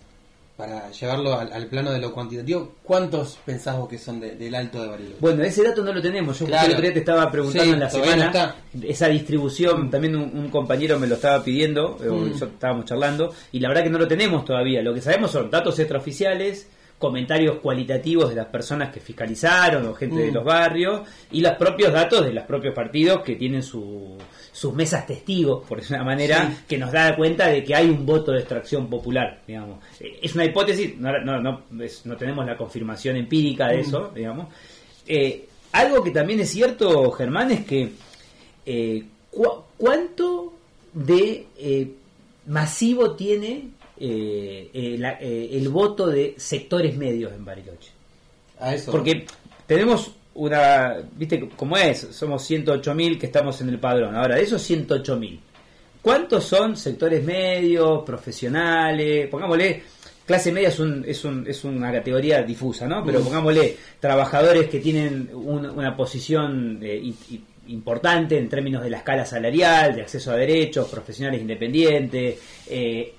[0.58, 4.56] para llevarlo al, al plano de lo cuantitativo, ¿cuántos pensás vos que son de- del
[4.56, 5.18] Alto de Bariloche?
[5.20, 6.40] Bueno, ese dato no lo tenemos.
[6.40, 6.66] Yo Claro.
[6.68, 9.90] el otro día te estaba preguntando Sí, en la no semana esa distribución.
[9.90, 12.38] También un, un compañero me lo estaba pidiendo, eh, Mm.
[12.40, 14.82] yo estábamos charlando, y la verdad que no lo tenemos todavía.
[14.82, 20.16] Lo que sabemos son datos extraoficiales, comentarios cualitativos de las personas que fiscalizaron o gente
[20.22, 20.34] de Mm.
[20.34, 24.18] los barrios y los propios datos de los propios partidos que tienen su-
[24.52, 26.64] sus mesas testigos, por decirlo de una manera, Sí.
[26.70, 29.80] que nos da cuenta de que hay un voto de extracción popular, digamos.
[30.00, 33.82] Eh, Es una hipótesis, no, no, no, es- no tenemos la confirmación empírica de Mm.
[33.82, 34.48] eso, digamos.
[35.06, 37.92] Eh, algo que también es cierto, Germán, es que
[38.66, 40.54] eh, cu- ¿cuánto
[40.94, 41.92] de eh,
[42.48, 47.92] masivo tiene eh, eh, la- eh, el voto de sectores medios en Bariloche?
[48.60, 48.92] A eso.
[48.92, 49.26] Porque
[49.68, 54.16] tenemos una, viste cómo es, somos 108.000 que estamos en el padrón.
[54.16, 55.40] Ahora, de esos 108.000,
[56.02, 59.28] ¿cuántos son sectores medios, profesionales?
[59.30, 59.84] Pongámosle,
[60.26, 63.04] clase media es, un, es, un, es una categoría difusa, ¿no?
[63.06, 68.90] Pero pongámosle trabajadores que tienen un- una posición eh, i- i- importante en términos de
[68.90, 72.38] la escala salarial, de acceso a derechos, profesionales independientes,
[72.70, 73.14] eh,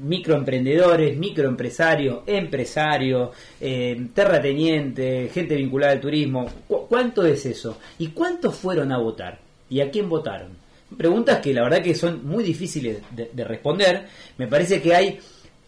[0.00, 3.30] microemprendedores, microempresarios, empresarios,
[3.60, 6.46] eh, terratenientes, gente vinculada al turismo.
[6.68, 7.78] ¿Cu- ¿Cuánto es eso?
[7.98, 9.38] ¿Y cuántos fueron a votar?
[9.70, 10.50] ¿Y a quién votaron?
[10.96, 14.06] Preguntas que la verdad que son muy difíciles de, de responder.
[14.38, 15.18] Me parece que hay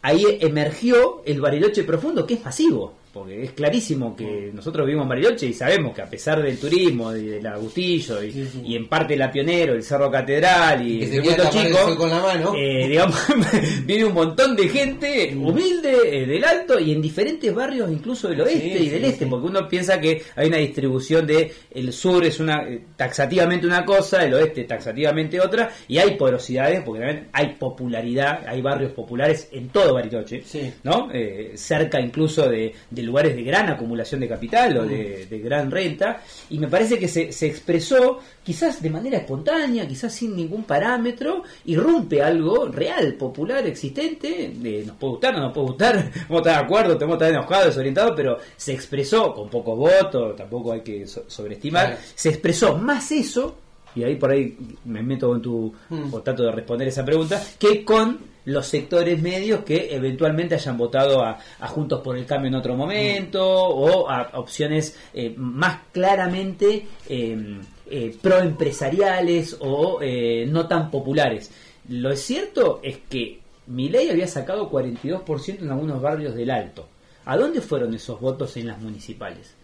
[0.03, 2.95] ahí emergió el Bariloche profundo, que es masivo.
[3.15, 7.15] Porque es clarísimo que nosotros vivimos en Bariloche y sabemos que a pesar del turismo,
[7.15, 8.63] y del Agustillo y, Sí, sí.
[8.67, 12.21] y en parte la Pionero, el Cerro Catedral y el el chico, sol con la
[12.21, 12.53] mano.
[12.57, 13.17] eh, digamos,
[13.87, 18.41] viene un montón de gente humilde eh, del alto y en diferentes barrios, incluso del
[18.43, 22.25] oeste Sí, y del este, porque uno piensa que hay una distribución de el sur
[22.25, 27.29] es una eh, taxativamente una cosa, el oeste taxativamente otra, y hay porosidades, porque también
[27.33, 30.43] hay popularidad, hay barrios populares en todo Bariloche.
[30.83, 31.09] ¿no?
[31.13, 35.71] Eh, cerca incluso de, de lugares de gran acumulación de capital o de, de gran
[35.71, 40.65] renta, y me parece que se, se expresó quizás de manera espontánea, quizás sin ningún
[40.65, 45.97] parámetro, irrumpe algo real, popular, existente, eh, nos puede gustar, no nos puede gustar,
[46.29, 49.79] vamos a estar de acuerdo, tenemos que estar enojados, desorientados, pero se expresó con pocos
[49.79, 52.01] votos, tampoco hay que so- sobreestimar, Claro.
[52.15, 53.57] se expresó más eso,
[53.97, 56.13] y ahí por ahí me meto en tu, Mm.
[56.13, 61.23] o trato de responder esa pregunta, que con los sectores medios que eventualmente hayan votado
[61.23, 66.87] a, a Juntos por el Cambio en otro momento o a opciones eh, más claramente
[67.09, 67.59] eh,
[67.91, 71.51] eh, proempresariales o eh, no tan populares.
[71.89, 76.89] Lo cierto es que Milei había sacado 42% en algunos barrios del Alto.
[77.27, 79.55] ¿A dónde fueron esos votos en las municipales?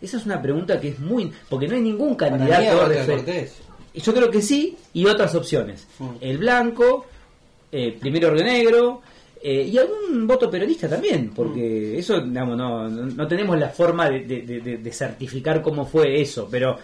[0.00, 1.32] Esa es una pregunta que es muy...
[1.48, 2.88] porque no hay ningún candidato
[3.94, 5.86] yo creo que sí, y otras opciones.
[5.98, 6.08] Mm.
[6.20, 7.06] El blanco,
[7.72, 9.02] eh, primero Río Negro,
[9.42, 14.08] eh, y algún voto peronista también, porque eso, digamos, no, no, no tenemos la forma
[14.08, 16.78] de, de- de- de- de certificar cómo fue eso, pero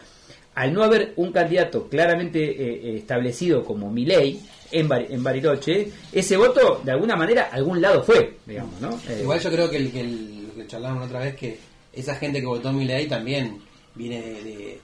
[0.54, 4.40] al no haber un candidato claramente eh, eh, establecido como Milei
[4.72, 8.90] en, Bar- en Bariloche, ese voto de alguna manera a algún lado fue, digamos, ¿no?
[9.08, 11.58] Eh, Igual yo creo que el que, el, lo que charlábamos la otra vez, que
[11.92, 13.58] esa gente que votó Milei también
[13.94, 14.80] viene de, de,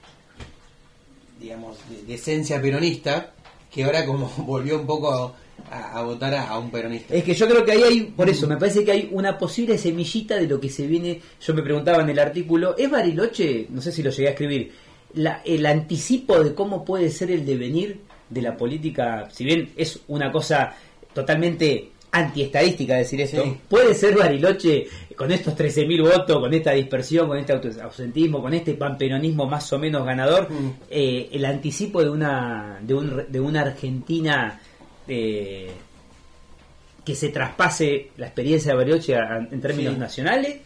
[1.40, 3.32] digamos, de, de esencia peronista,
[3.70, 5.34] que ahora como volvió un poco a,
[5.70, 7.14] a- a votar a, a un peronista.
[7.14, 9.78] Es que yo creo que ahí hay, por eso, me parece que hay una posible
[9.78, 11.20] semillita de lo que se viene.
[11.40, 14.72] Yo me preguntaba en el artículo, ¿es Bariloche, no sé si lo llegué a escribir,
[15.14, 19.28] la, el anticipo de cómo puede ser el devenir de la política?
[19.32, 20.74] Si bien es una cosa
[21.12, 23.56] totalmente antiestadística decir esto, Sí.
[23.68, 24.86] puede ser Bariloche
[25.16, 29.78] con estos 13.000 votos, con esta dispersión, con este ausentismo, con este panperonismo más o
[29.78, 30.70] menos ganador, Mm.
[30.90, 34.60] eh, el anticipo de una, de, un, de una Argentina
[35.08, 35.70] eh,
[37.04, 40.00] que se traspase la experiencia de Bariloche a- en términos Sí.
[40.00, 40.56] nacionales.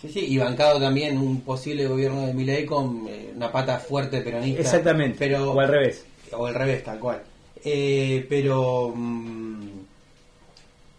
[0.00, 4.20] Sí, sí, y bancado también un posible gobierno de Milei con eh, una pata fuerte
[4.20, 4.60] peronista.
[4.60, 5.16] Exactamente.
[5.18, 6.04] Pero, o al revés.
[6.32, 7.22] o al revés, tal cual.
[7.64, 9.56] Eh, pero mm,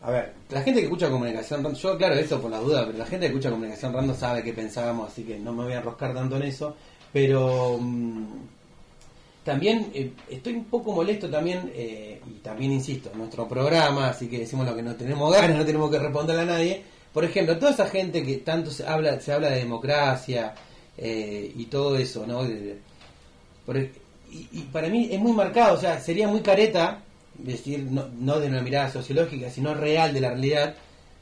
[0.01, 2.97] A ver, la gente que escucha comunicación random, yo claro eso por la duda, pero
[2.99, 5.77] la gente que escucha comunicación random sabe qué pensábamos, así que no me voy a
[5.77, 6.75] enroscar tanto en eso.
[7.11, 8.25] Pero mm,
[9.47, 14.39] también eh, estoy un poco molesto también, eh, y también insisto, nuestro programa, así que
[14.39, 16.83] decimos lo que no tenemos ganas, no tenemos que responderle a nadie.
[17.13, 20.53] Por ejemplo, toda esa gente que tanto se habla, se habla de democracia
[20.97, 22.43] eh, y todo eso, ¿no?
[22.43, 22.77] De-
[24.31, 27.01] y, y para mí es muy marcado, o sea, sería muy careta
[27.35, 30.75] decir, no, no de una mirada sociológica, sino real de la realidad,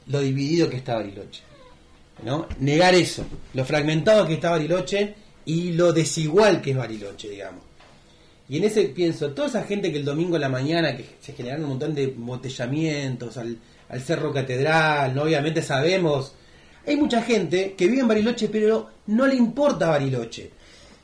[0.06, 1.42] lo dividido que está Bariloche.
[2.24, 2.46] ¿no?
[2.60, 3.24] Negar eso,
[3.54, 5.14] lo fragmentado que está Bariloche
[5.44, 7.62] y lo desigual que es Bariloche, digamos.
[8.48, 11.32] Y en ese pienso, toda esa gente que el domingo en la mañana, que se
[11.32, 13.58] generaron un montón de embotellamientos al,
[14.00, 15.22] Cerro Catedral, ¿no?
[15.24, 16.34] obviamente sabemos,
[16.86, 20.50] hay mucha gente que vive en Bariloche pero no le importa Bariloche.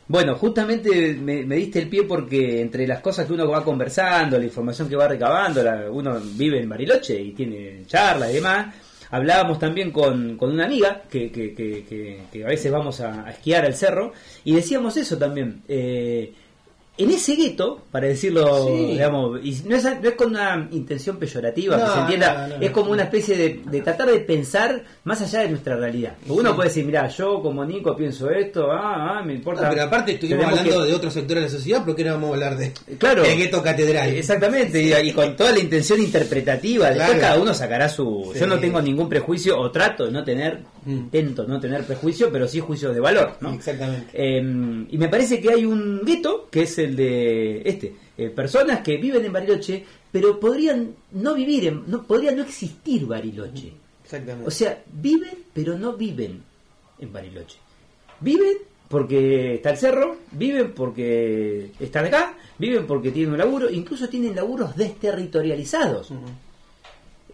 [0.08, 4.44] Bueno, justamente me, diste el pie porque entre las cosas que uno va conversando, la
[4.44, 5.62] información que va recabando,
[5.92, 8.74] uno vive en Bariloche y tiene charlas y demás.
[9.10, 13.30] Hablábamos también con, con una amiga que, que, que- que- a veces vamos a, a
[13.30, 14.12] esquiar al cerro
[14.44, 15.62] y decíamos eso también.
[15.68, 16.32] eh,
[16.98, 18.86] en ese gueto, para decirlo, Sí.
[18.92, 22.70] digamos, y no es, no es con una intención peyorativa, que se entienda, no, es
[22.70, 26.14] como una especie de, de tratar de pensar más allá de nuestra realidad.
[26.28, 26.54] Uno Sí.
[26.56, 29.70] puede decir, mira, yo como Nico pienso esto, ah, ah, me importa.
[29.70, 32.32] Pero aparte estuvimos hablando que- de otros sectores de la sociedad, porque no vamos a
[32.34, 33.24] hablar de Claro.
[33.24, 34.10] el gueto catedral.
[34.10, 36.88] Exactamente, y, y con toda la intención interpretativa.
[36.88, 37.20] Después Claro.
[37.20, 38.32] cada uno sacará su.
[38.38, 40.90] Yo no tengo ningún prejuicio, o trato de no tener, Mm.
[40.92, 43.52] intento no tener prejuicio, pero sí juicios de valor, ¿no?
[43.54, 44.08] Exactamente.
[44.12, 44.38] Eh,
[44.90, 48.96] y me parece que hay un gueto, que es el de este, eh, personas que
[48.96, 53.72] viven en Bariloche, pero podrían no vivir, en, no podría no existir Bariloche.
[54.04, 54.48] Exactamente.
[54.48, 56.42] O sea, viven, pero no viven
[56.98, 57.58] en Bariloche.
[58.20, 58.58] Viven
[58.88, 64.36] porque está el cerro, viven porque están acá, viven porque tienen un laburo, incluso tienen
[64.36, 66.12] laburos desterritorializados.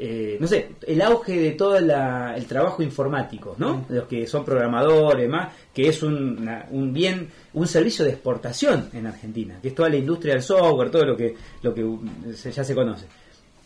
[0.01, 3.85] Eh, no sé, el auge de todo la- el trabajo informático, ¿no?
[3.89, 8.13] De los que son programadores, más, que es un, una- un bien, un servicio de
[8.13, 11.83] exportación en Argentina, que es toda la industria del software, todo lo que, lo que
[11.83, 12.01] uh,
[12.33, 13.07] se- ya se conoce.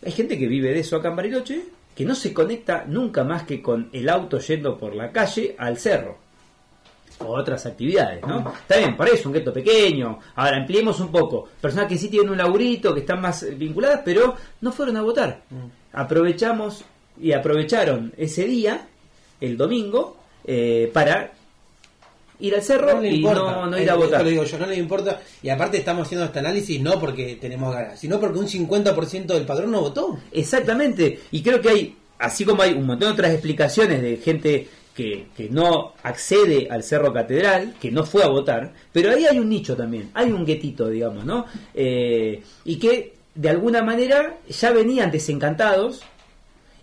[0.05, 1.65] Hay gente que vive de eso acá en Bariloche,
[1.95, 5.77] que no se conecta nunca más que con el auto yendo por la calle al
[5.77, 6.17] cerro.
[7.19, 8.53] O otras actividades, ¿no?
[8.53, 10.19] Está bien, por eso, un gueto pequeño.
[10.35, 11.47] Ahora, ampliemos un poco.
[11.61, 15.03] Personas que sí tienen un laburito, que están más eh, vinculadas, pero no fueron a
[15.03, 15.43] votar.
[15.93, 16.85] Aprovechamos
[17.21, 18.87] y aprovecharon ese día,
[19.41, 21.33] el domingo, eh, para
[22.41, 23.41] ir al cerro y importa.
[23.41, 24.23] no, no ir a votar.
[24.23, 25.21] lo digo yo, no le importa.
[25.43, 29.47] Y aparte estamos haciendo este análisis no porque tenemos ganas, sino porque un 50% del
[29.47, 30.19] padrón no votó.
[30.33, 31.21] Exactamente.
[31.31, 35.29] Y creo que hay, así como hay un montón de otras explicaciones de gente que,
[35.37, 39.49] que no accede al Cerro Catedral, que no fue a votar, pero ahí hay un
[39.49, 41.47] nicho también, hay un guetito, digamos, ¿no?
[41.75, 46.03] Eh, y que de alguna manera ya venían desencantados.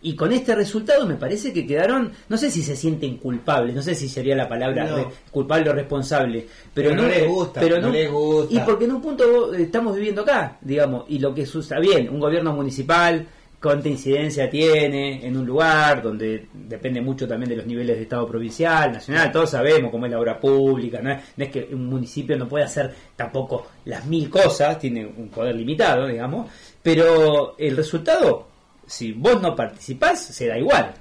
[0.01, 3.81] Y con este resultado me parece que quedaron, no sé si se sienten culpables, no
[3.81, 4.95] sé si sería la palabra No.
[4.95, 8.53] re- culpable o responsable, pero, Pero no les gusta, pero no les gusta.
[8.55, 12.07] Y porque en un punto eh, estamos viviendo acá, digamos, y lo que sucede bien,
[12.09, 13.27] un gobierno municipal,
[13.61, 18.27] cuánta incidencia tiene en un lugar donde depende mucho también de los niveles de Estado
[18.27, 21.87] provincial, nacional, todos sabemos cómo es la obra pública, no es, no es que un
[21.87, 26.49] municipio no puede hacer tampoco las mil cosas, tiene un poder limitado, digamos,
[26.81, 28.47] pero el resultado,
[28.87, 30.93] si vos no participás, se da igual,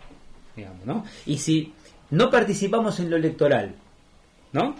[0.56, 1.04] digamos, ¿no?
[1.26, 1.72] Y si
[2.11, 3.74] no participamos en lo electoral,
[4.52, 4.74] ¿no?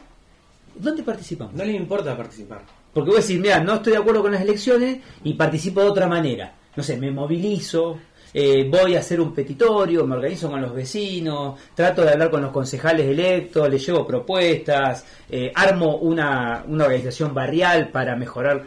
[0.75, 1.55] ¿Dónde participamos?
[1.55, 2.63] No les importa participar.
[2.93, 6.09] Porque vos decís, mira, no estoy de acuerdo con las elecciones y participo de otra
[6.09, 6.55] manera.
[6.79, 7.99] No sé, me movilizo,
[8.33, 12.41] eh, voy a hacer un petitorio, me organizo con los vecinos, trato de hablar con
[12.41, 18.63] los concejales electos, les llevo propuestas, eh, armo una, una organización barrial para mejorar.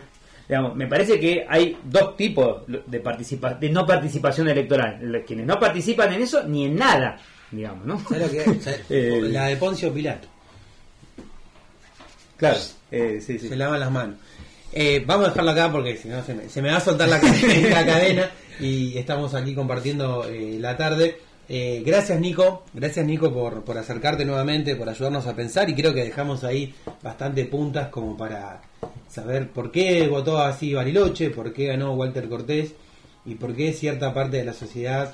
[0.46, 5.24] Digamos, me parece que hay dos tipos de, participa de no participación electoral.
[5.26, 7.18] Quienes no participan en eso ni en nada,
[7.50, 7.98] digamos, ¿no?
[8.10, 8.76] ¿Sabes lo que.
[8.90, 10.28] Eh, La de Poncio Pilato.
[12.36, 12.60] Claro,
[12.92, 13.48] eh, sí, sí.
[13.48, 14.18] Se lavan las manos.
[14.74, 17.10] Eh, vamos a dejarlo acá porque si no se me, se me va a soltar
[17.10, 21.18] la, cadena, y estamos aquí compartiendo eh, la tarde.
[21.50, 25.94] Eh, gracias Nico, gracias Nico por, por acercarte nuevamente, por ayudarnos a pensar y creo
[25.94, 28.62] que dejamos ahí bastante puntas como para
[29.10, 32.74] saber por qué votó así Bariloche, por qué ganó Walter Cortés
[33.26, 35.14] y por qué cierta parte de la sociedad,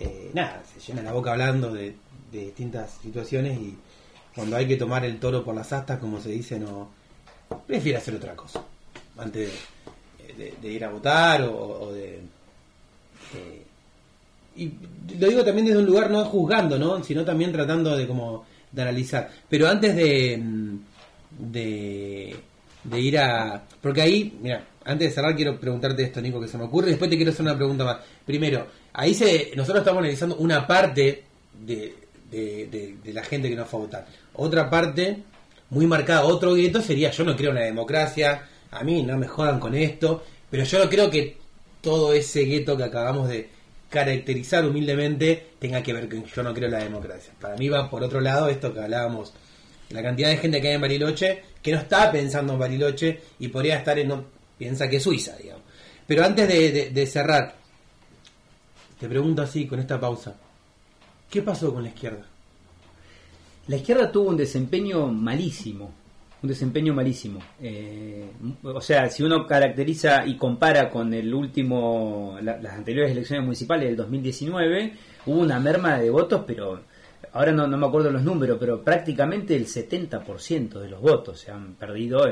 [0.00, 1.94] eh, nada, se llena la boca hablando de,
[2.32, 3.78] de distintas situaciones y
[4.34, 6.90] cuando hay que tomar el toro por las astas, como se dice, no
[7.68, 8.64] prefiere hacer otra cosa
[9.18, 9.50] antes
[10.36, 12.20] de, de- ir a votar o, de,
[13.32, 13.62] de-
[14.56, 14.72] y
[15.18, 18.82] lo digo también desde un lugar no juzgando no sino también tratando de como de
[18.82, 20.76] analizar pero antes de mm,
[21.38, 22.36] de,
[22.84, 26.56] de ir a porque ahí mira antes de cerrar quiero preguntarte esto, Nico, que se
[26.56, 27.98] me ocurre, y después te quiero hacer una pregunta más.
[28.24, 31.24] Primero, ahí se, nosotros estamos analizando una parte
[31.60, 31.94] de,
[32.30, 34.06] de, de la gente que no fue a votar.
[34.32, 35.24] Otra parte,
[35.68, 39.26] muy marcada, otro gueto sería, yo no creo en la democracia, a mí no me
[39.26, 41.38] jodan con esto, pero yo no creo que
[41.80, 43.48] todo ese gueto que acabamos de
[43.88, 47.32] caracterizar humildemente tenga que ver con yo no creo la democracia.
[47.40, 49.32] Para mí va por otro lado esto que hablábamos,
[49.90, 53.48] la cantidad de gente que hay en Bariloche que no está pensando en Bariloche y
[53.48, 54.24] podría estar en, no,
[54.56, 55.64] piensa que es Suiza, digamos.
[56.06, 57.54] Pero antes de cerrar,
[58.98, 60.34] te pregunto así con esta pausa,
[61.30, 62.24] ¿qué pasó con la izquierda?
[63.68, 65.92] La izquierda tuvo un desempeño malísimo
[66.42, 67.40] un desempeño malísimo.
[67.60, 68.30] Eh,
[68.62, 73.96] o sea, si uno caracteriza y compara con el último, las anteriores elecciones municipales del
[73.96, 74.92] 2019,
[75.26, 76.80] hubo una merma de votos, pero
[77.32, 81.74] ahora no, me acuerdo los números, pero prácticamente el 70% de los votos se han
[81.74, 82.24] perdido,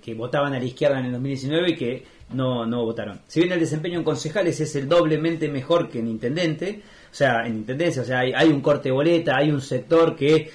[0.00, 3.20] que votaban a la izquierda en el 2019 y que no, no votaron.
[3.26, 7.46] Si bien el desempeño en concejales es el doblemente mejor que en intendente, o sea,
[7.46, 10.50] en intendencia, o sea, hay, hay un corte boleta, hay un sector que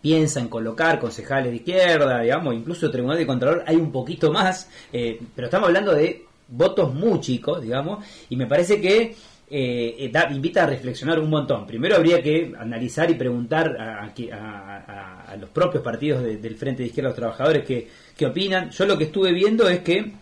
[0.00, 4.68] piensa en colocar concejales de izquierda, digamos, incluso Tribunal de Contralor hay un poquito más,
[4.92, 9.14] eh, pero estamos hablando de votos muy chicos, digamos, y me parece que
[9.52, 11.66] eh, invita a reflexionar un montón.
[11.66, 17.16] Primero habría que analizar y preguntar a, los propios partidos del Frente de Izquierda los
[17.16, 18.70] Trabajadores qué, opinan.
[18.70, 20.12] Yo lo que estuve viendo es que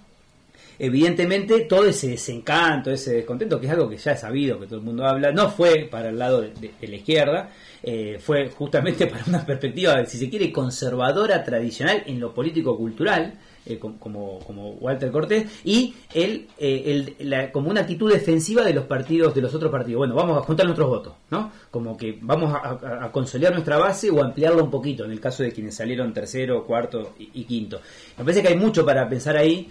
[0.78, 4.78] evidentemente todo ese desencanto, ese descontento, que es algo que ya he sabido, que todo
[4.78, 7.50] el mundo habla, no fue para el lado de, la izquierda,
[7.82, 13.34] eh, fue justamente para una perspectiva, si se quiere, conservadora, tradicional en lo político-cultural,
[13.66, 18.86] eh, como, como Walter Cortés, y el, eh, el como una actitud defensiva de los
[18.86, 19.98] partidos, de los otros partidos.
[19.98, 21.52] Bueno, vamos a juntar nuestros votos, ¿no?
[21.70, 25.52] Como que vamos a, consolidar nuestra base o ampliarla un poquito, en el caso de
[25.52, 27.80] quienes salieron tercero, cuarto y, quinto.
[28.16, 29.68] Me parece que hay mucho para pensar ahí.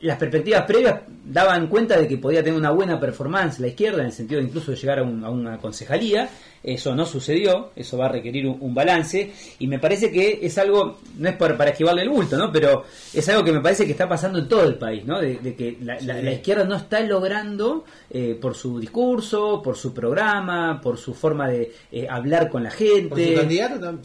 [0.00, 4.06] las perspectivas previas daban cuenta de que podía tener una buena performance la izquierda, en
[4.06, 6.28] el sentido de incluso llegar a, a una concejalía,
[6.62, 10.98] eso no sucedió, eso va a requerir un, balance y me parece que es algo,
[11.16, 12.52] no es para, para, esquivarle el bulto, ¿no?
[12.52, 15.20] pero es algo que me parece que está pasando en todo el país, ¿no?
[15.20, 20.98] de, que la, izquierda no está logrando, eh, por su discurso, por su programa, por
[20.98, 23.08] su forma de eh, hablar con la gente.
[23.08, 23.18] ¿Por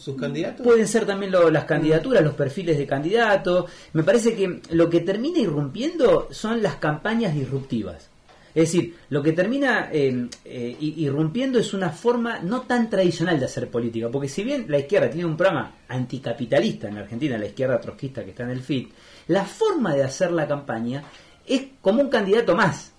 [0.00, 0.64] sus candidatos?
[0.64, 3.70] Pueden ser también las candidaturas, los perfiles de candidatos.
[3.92, 8.13] Me parece que lo que termina irrumpiendo son las campañas disruptivas.
[8.54, 13.46] Es decir, lo que termina eh, eh, irrumpiendo es una forma no tan tradicional de
[13.46, 17.80] hacer política, porque si bien la izquierda tiene un programa anticapitalista en Argentina, la izquierda
[17.80, 18.92] trotskista que está en el FIT,
[19.26, 21.02] la forma de hacer la campaña
[21.44, 22.92] es como un candidato más,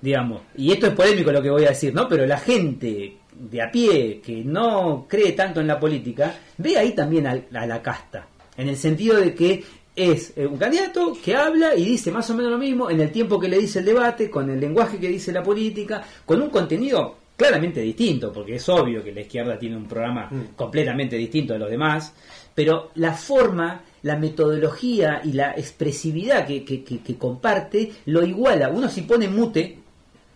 [0.00, 0.42] digamos.
[0.56, 2.08] Y esto es polémico lo que voy a decir, ¿no?
[2.08, 6.92] Pero la gente de a pie que no cree tanto en la política ve ahí
[6.92, 9.64] también a la casta, en el sentido de que
[9.96, 13.10] es eh, un candidato que habla y dice más o menos lo mismo en el
[13.10, 16.50] tiempo que le dice el debate, con el lenguaje que dice la política, con un
[16.50, 20.54] contenido claramente distinto, porque es obvio que la izquierda tiene un programa mm.
[20.54, 22.14] completamente distinto de los demás,
[22.54, 28.70] pero la forma, la metodología y la expresividad que, que, comparte lo iguala.
[28.70, 29.78] Uno si pone mute,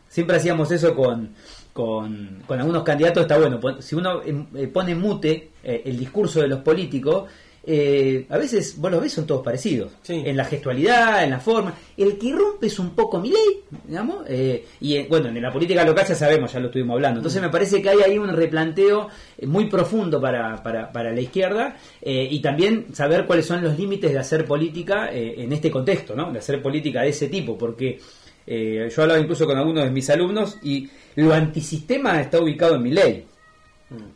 [0.08, 1.30] siempre hacíamos eso con,
[1.72, 6.48] con, con algunos candidatos, está bueno, si uno eh, pone mute eh, el discurso de
[6.48, 7.24] los políticos,
[7.62, 11.74] eh, a veces vos los ves son todos parecidos en la gestualidad, en la forma.
[11.96, 15.52] El que rompe es un poco mi ley, digamos, eh, y eh, bueno, en la
[15.52, 17.20] política local ya sabemos, ya lo estuvimos hablando.
[17.20, 17.44] Entonces mm.
[17.44, 19.08] me parece que hay ahí un replanteo
[19.46, 24.18] muy profundo para, para, para la izquierda y también saber cuáles son los límites de
[24.18, 26.32] hacer política en este contexto, ¿no?
[26.32, 27.98] de hacer política de ese tipo, porque
[28.46, 32.90] yo hablaba incluso con algunos de mis alumnos y lo antisistema está ubicado en mi
[32.90, 33.24] ley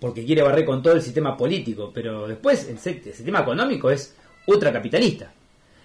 [0.00, 4.14] porque quiere barrer con todo el sistema político, pero después el, sistema económico es
[4.46, 5.32] ultracapitalista.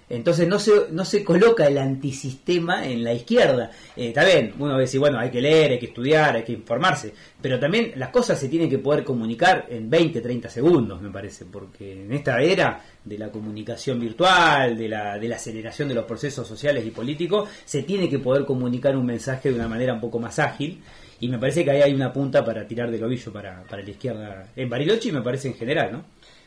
[0.09, 3.69] Entonces no se, no se coloca el antisistema en la izquierda.
[3.95, 7.13] Eh, está bien, uno si bueno, hay que leer, hay que estudiar, hay que informarse,
[7.39, 11.45] pero también las cosas se tienen que poder comunicar en 20, 30 segundos, me parece,
[11.45, 16.05] porque en esta era de la comunicación virtual, de la, de la aceleración de los
[16.05, 20.01] procesos sociales y políticos, se tiene que poder comunicar un mensaje de una manera un
[20.01, 20.81] poco más ágil
[21.19, 23.89] y me parece que ahí hay una punta para tirar del ovillo para, para la
[23.89, 26.05] izquierda en Bariloche y me parece en general, ¿no?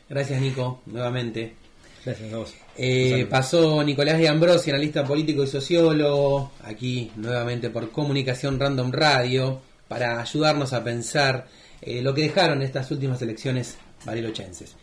[0.09, 1.53] Gracias, Nico, nuevamente.
[2.05, 2.53] Gracias a vos.
[2.77, 9.61] Eh, pasó Nicolás de Ambrosi, analista político y sociólogo, aquí nuevamente por Comunicación Random Radio,
[9.87, 11.47] para ayudarnos a pensar
[11.81, 14.75] eh, lo que dejaron estas últimas elecciones barilochenses.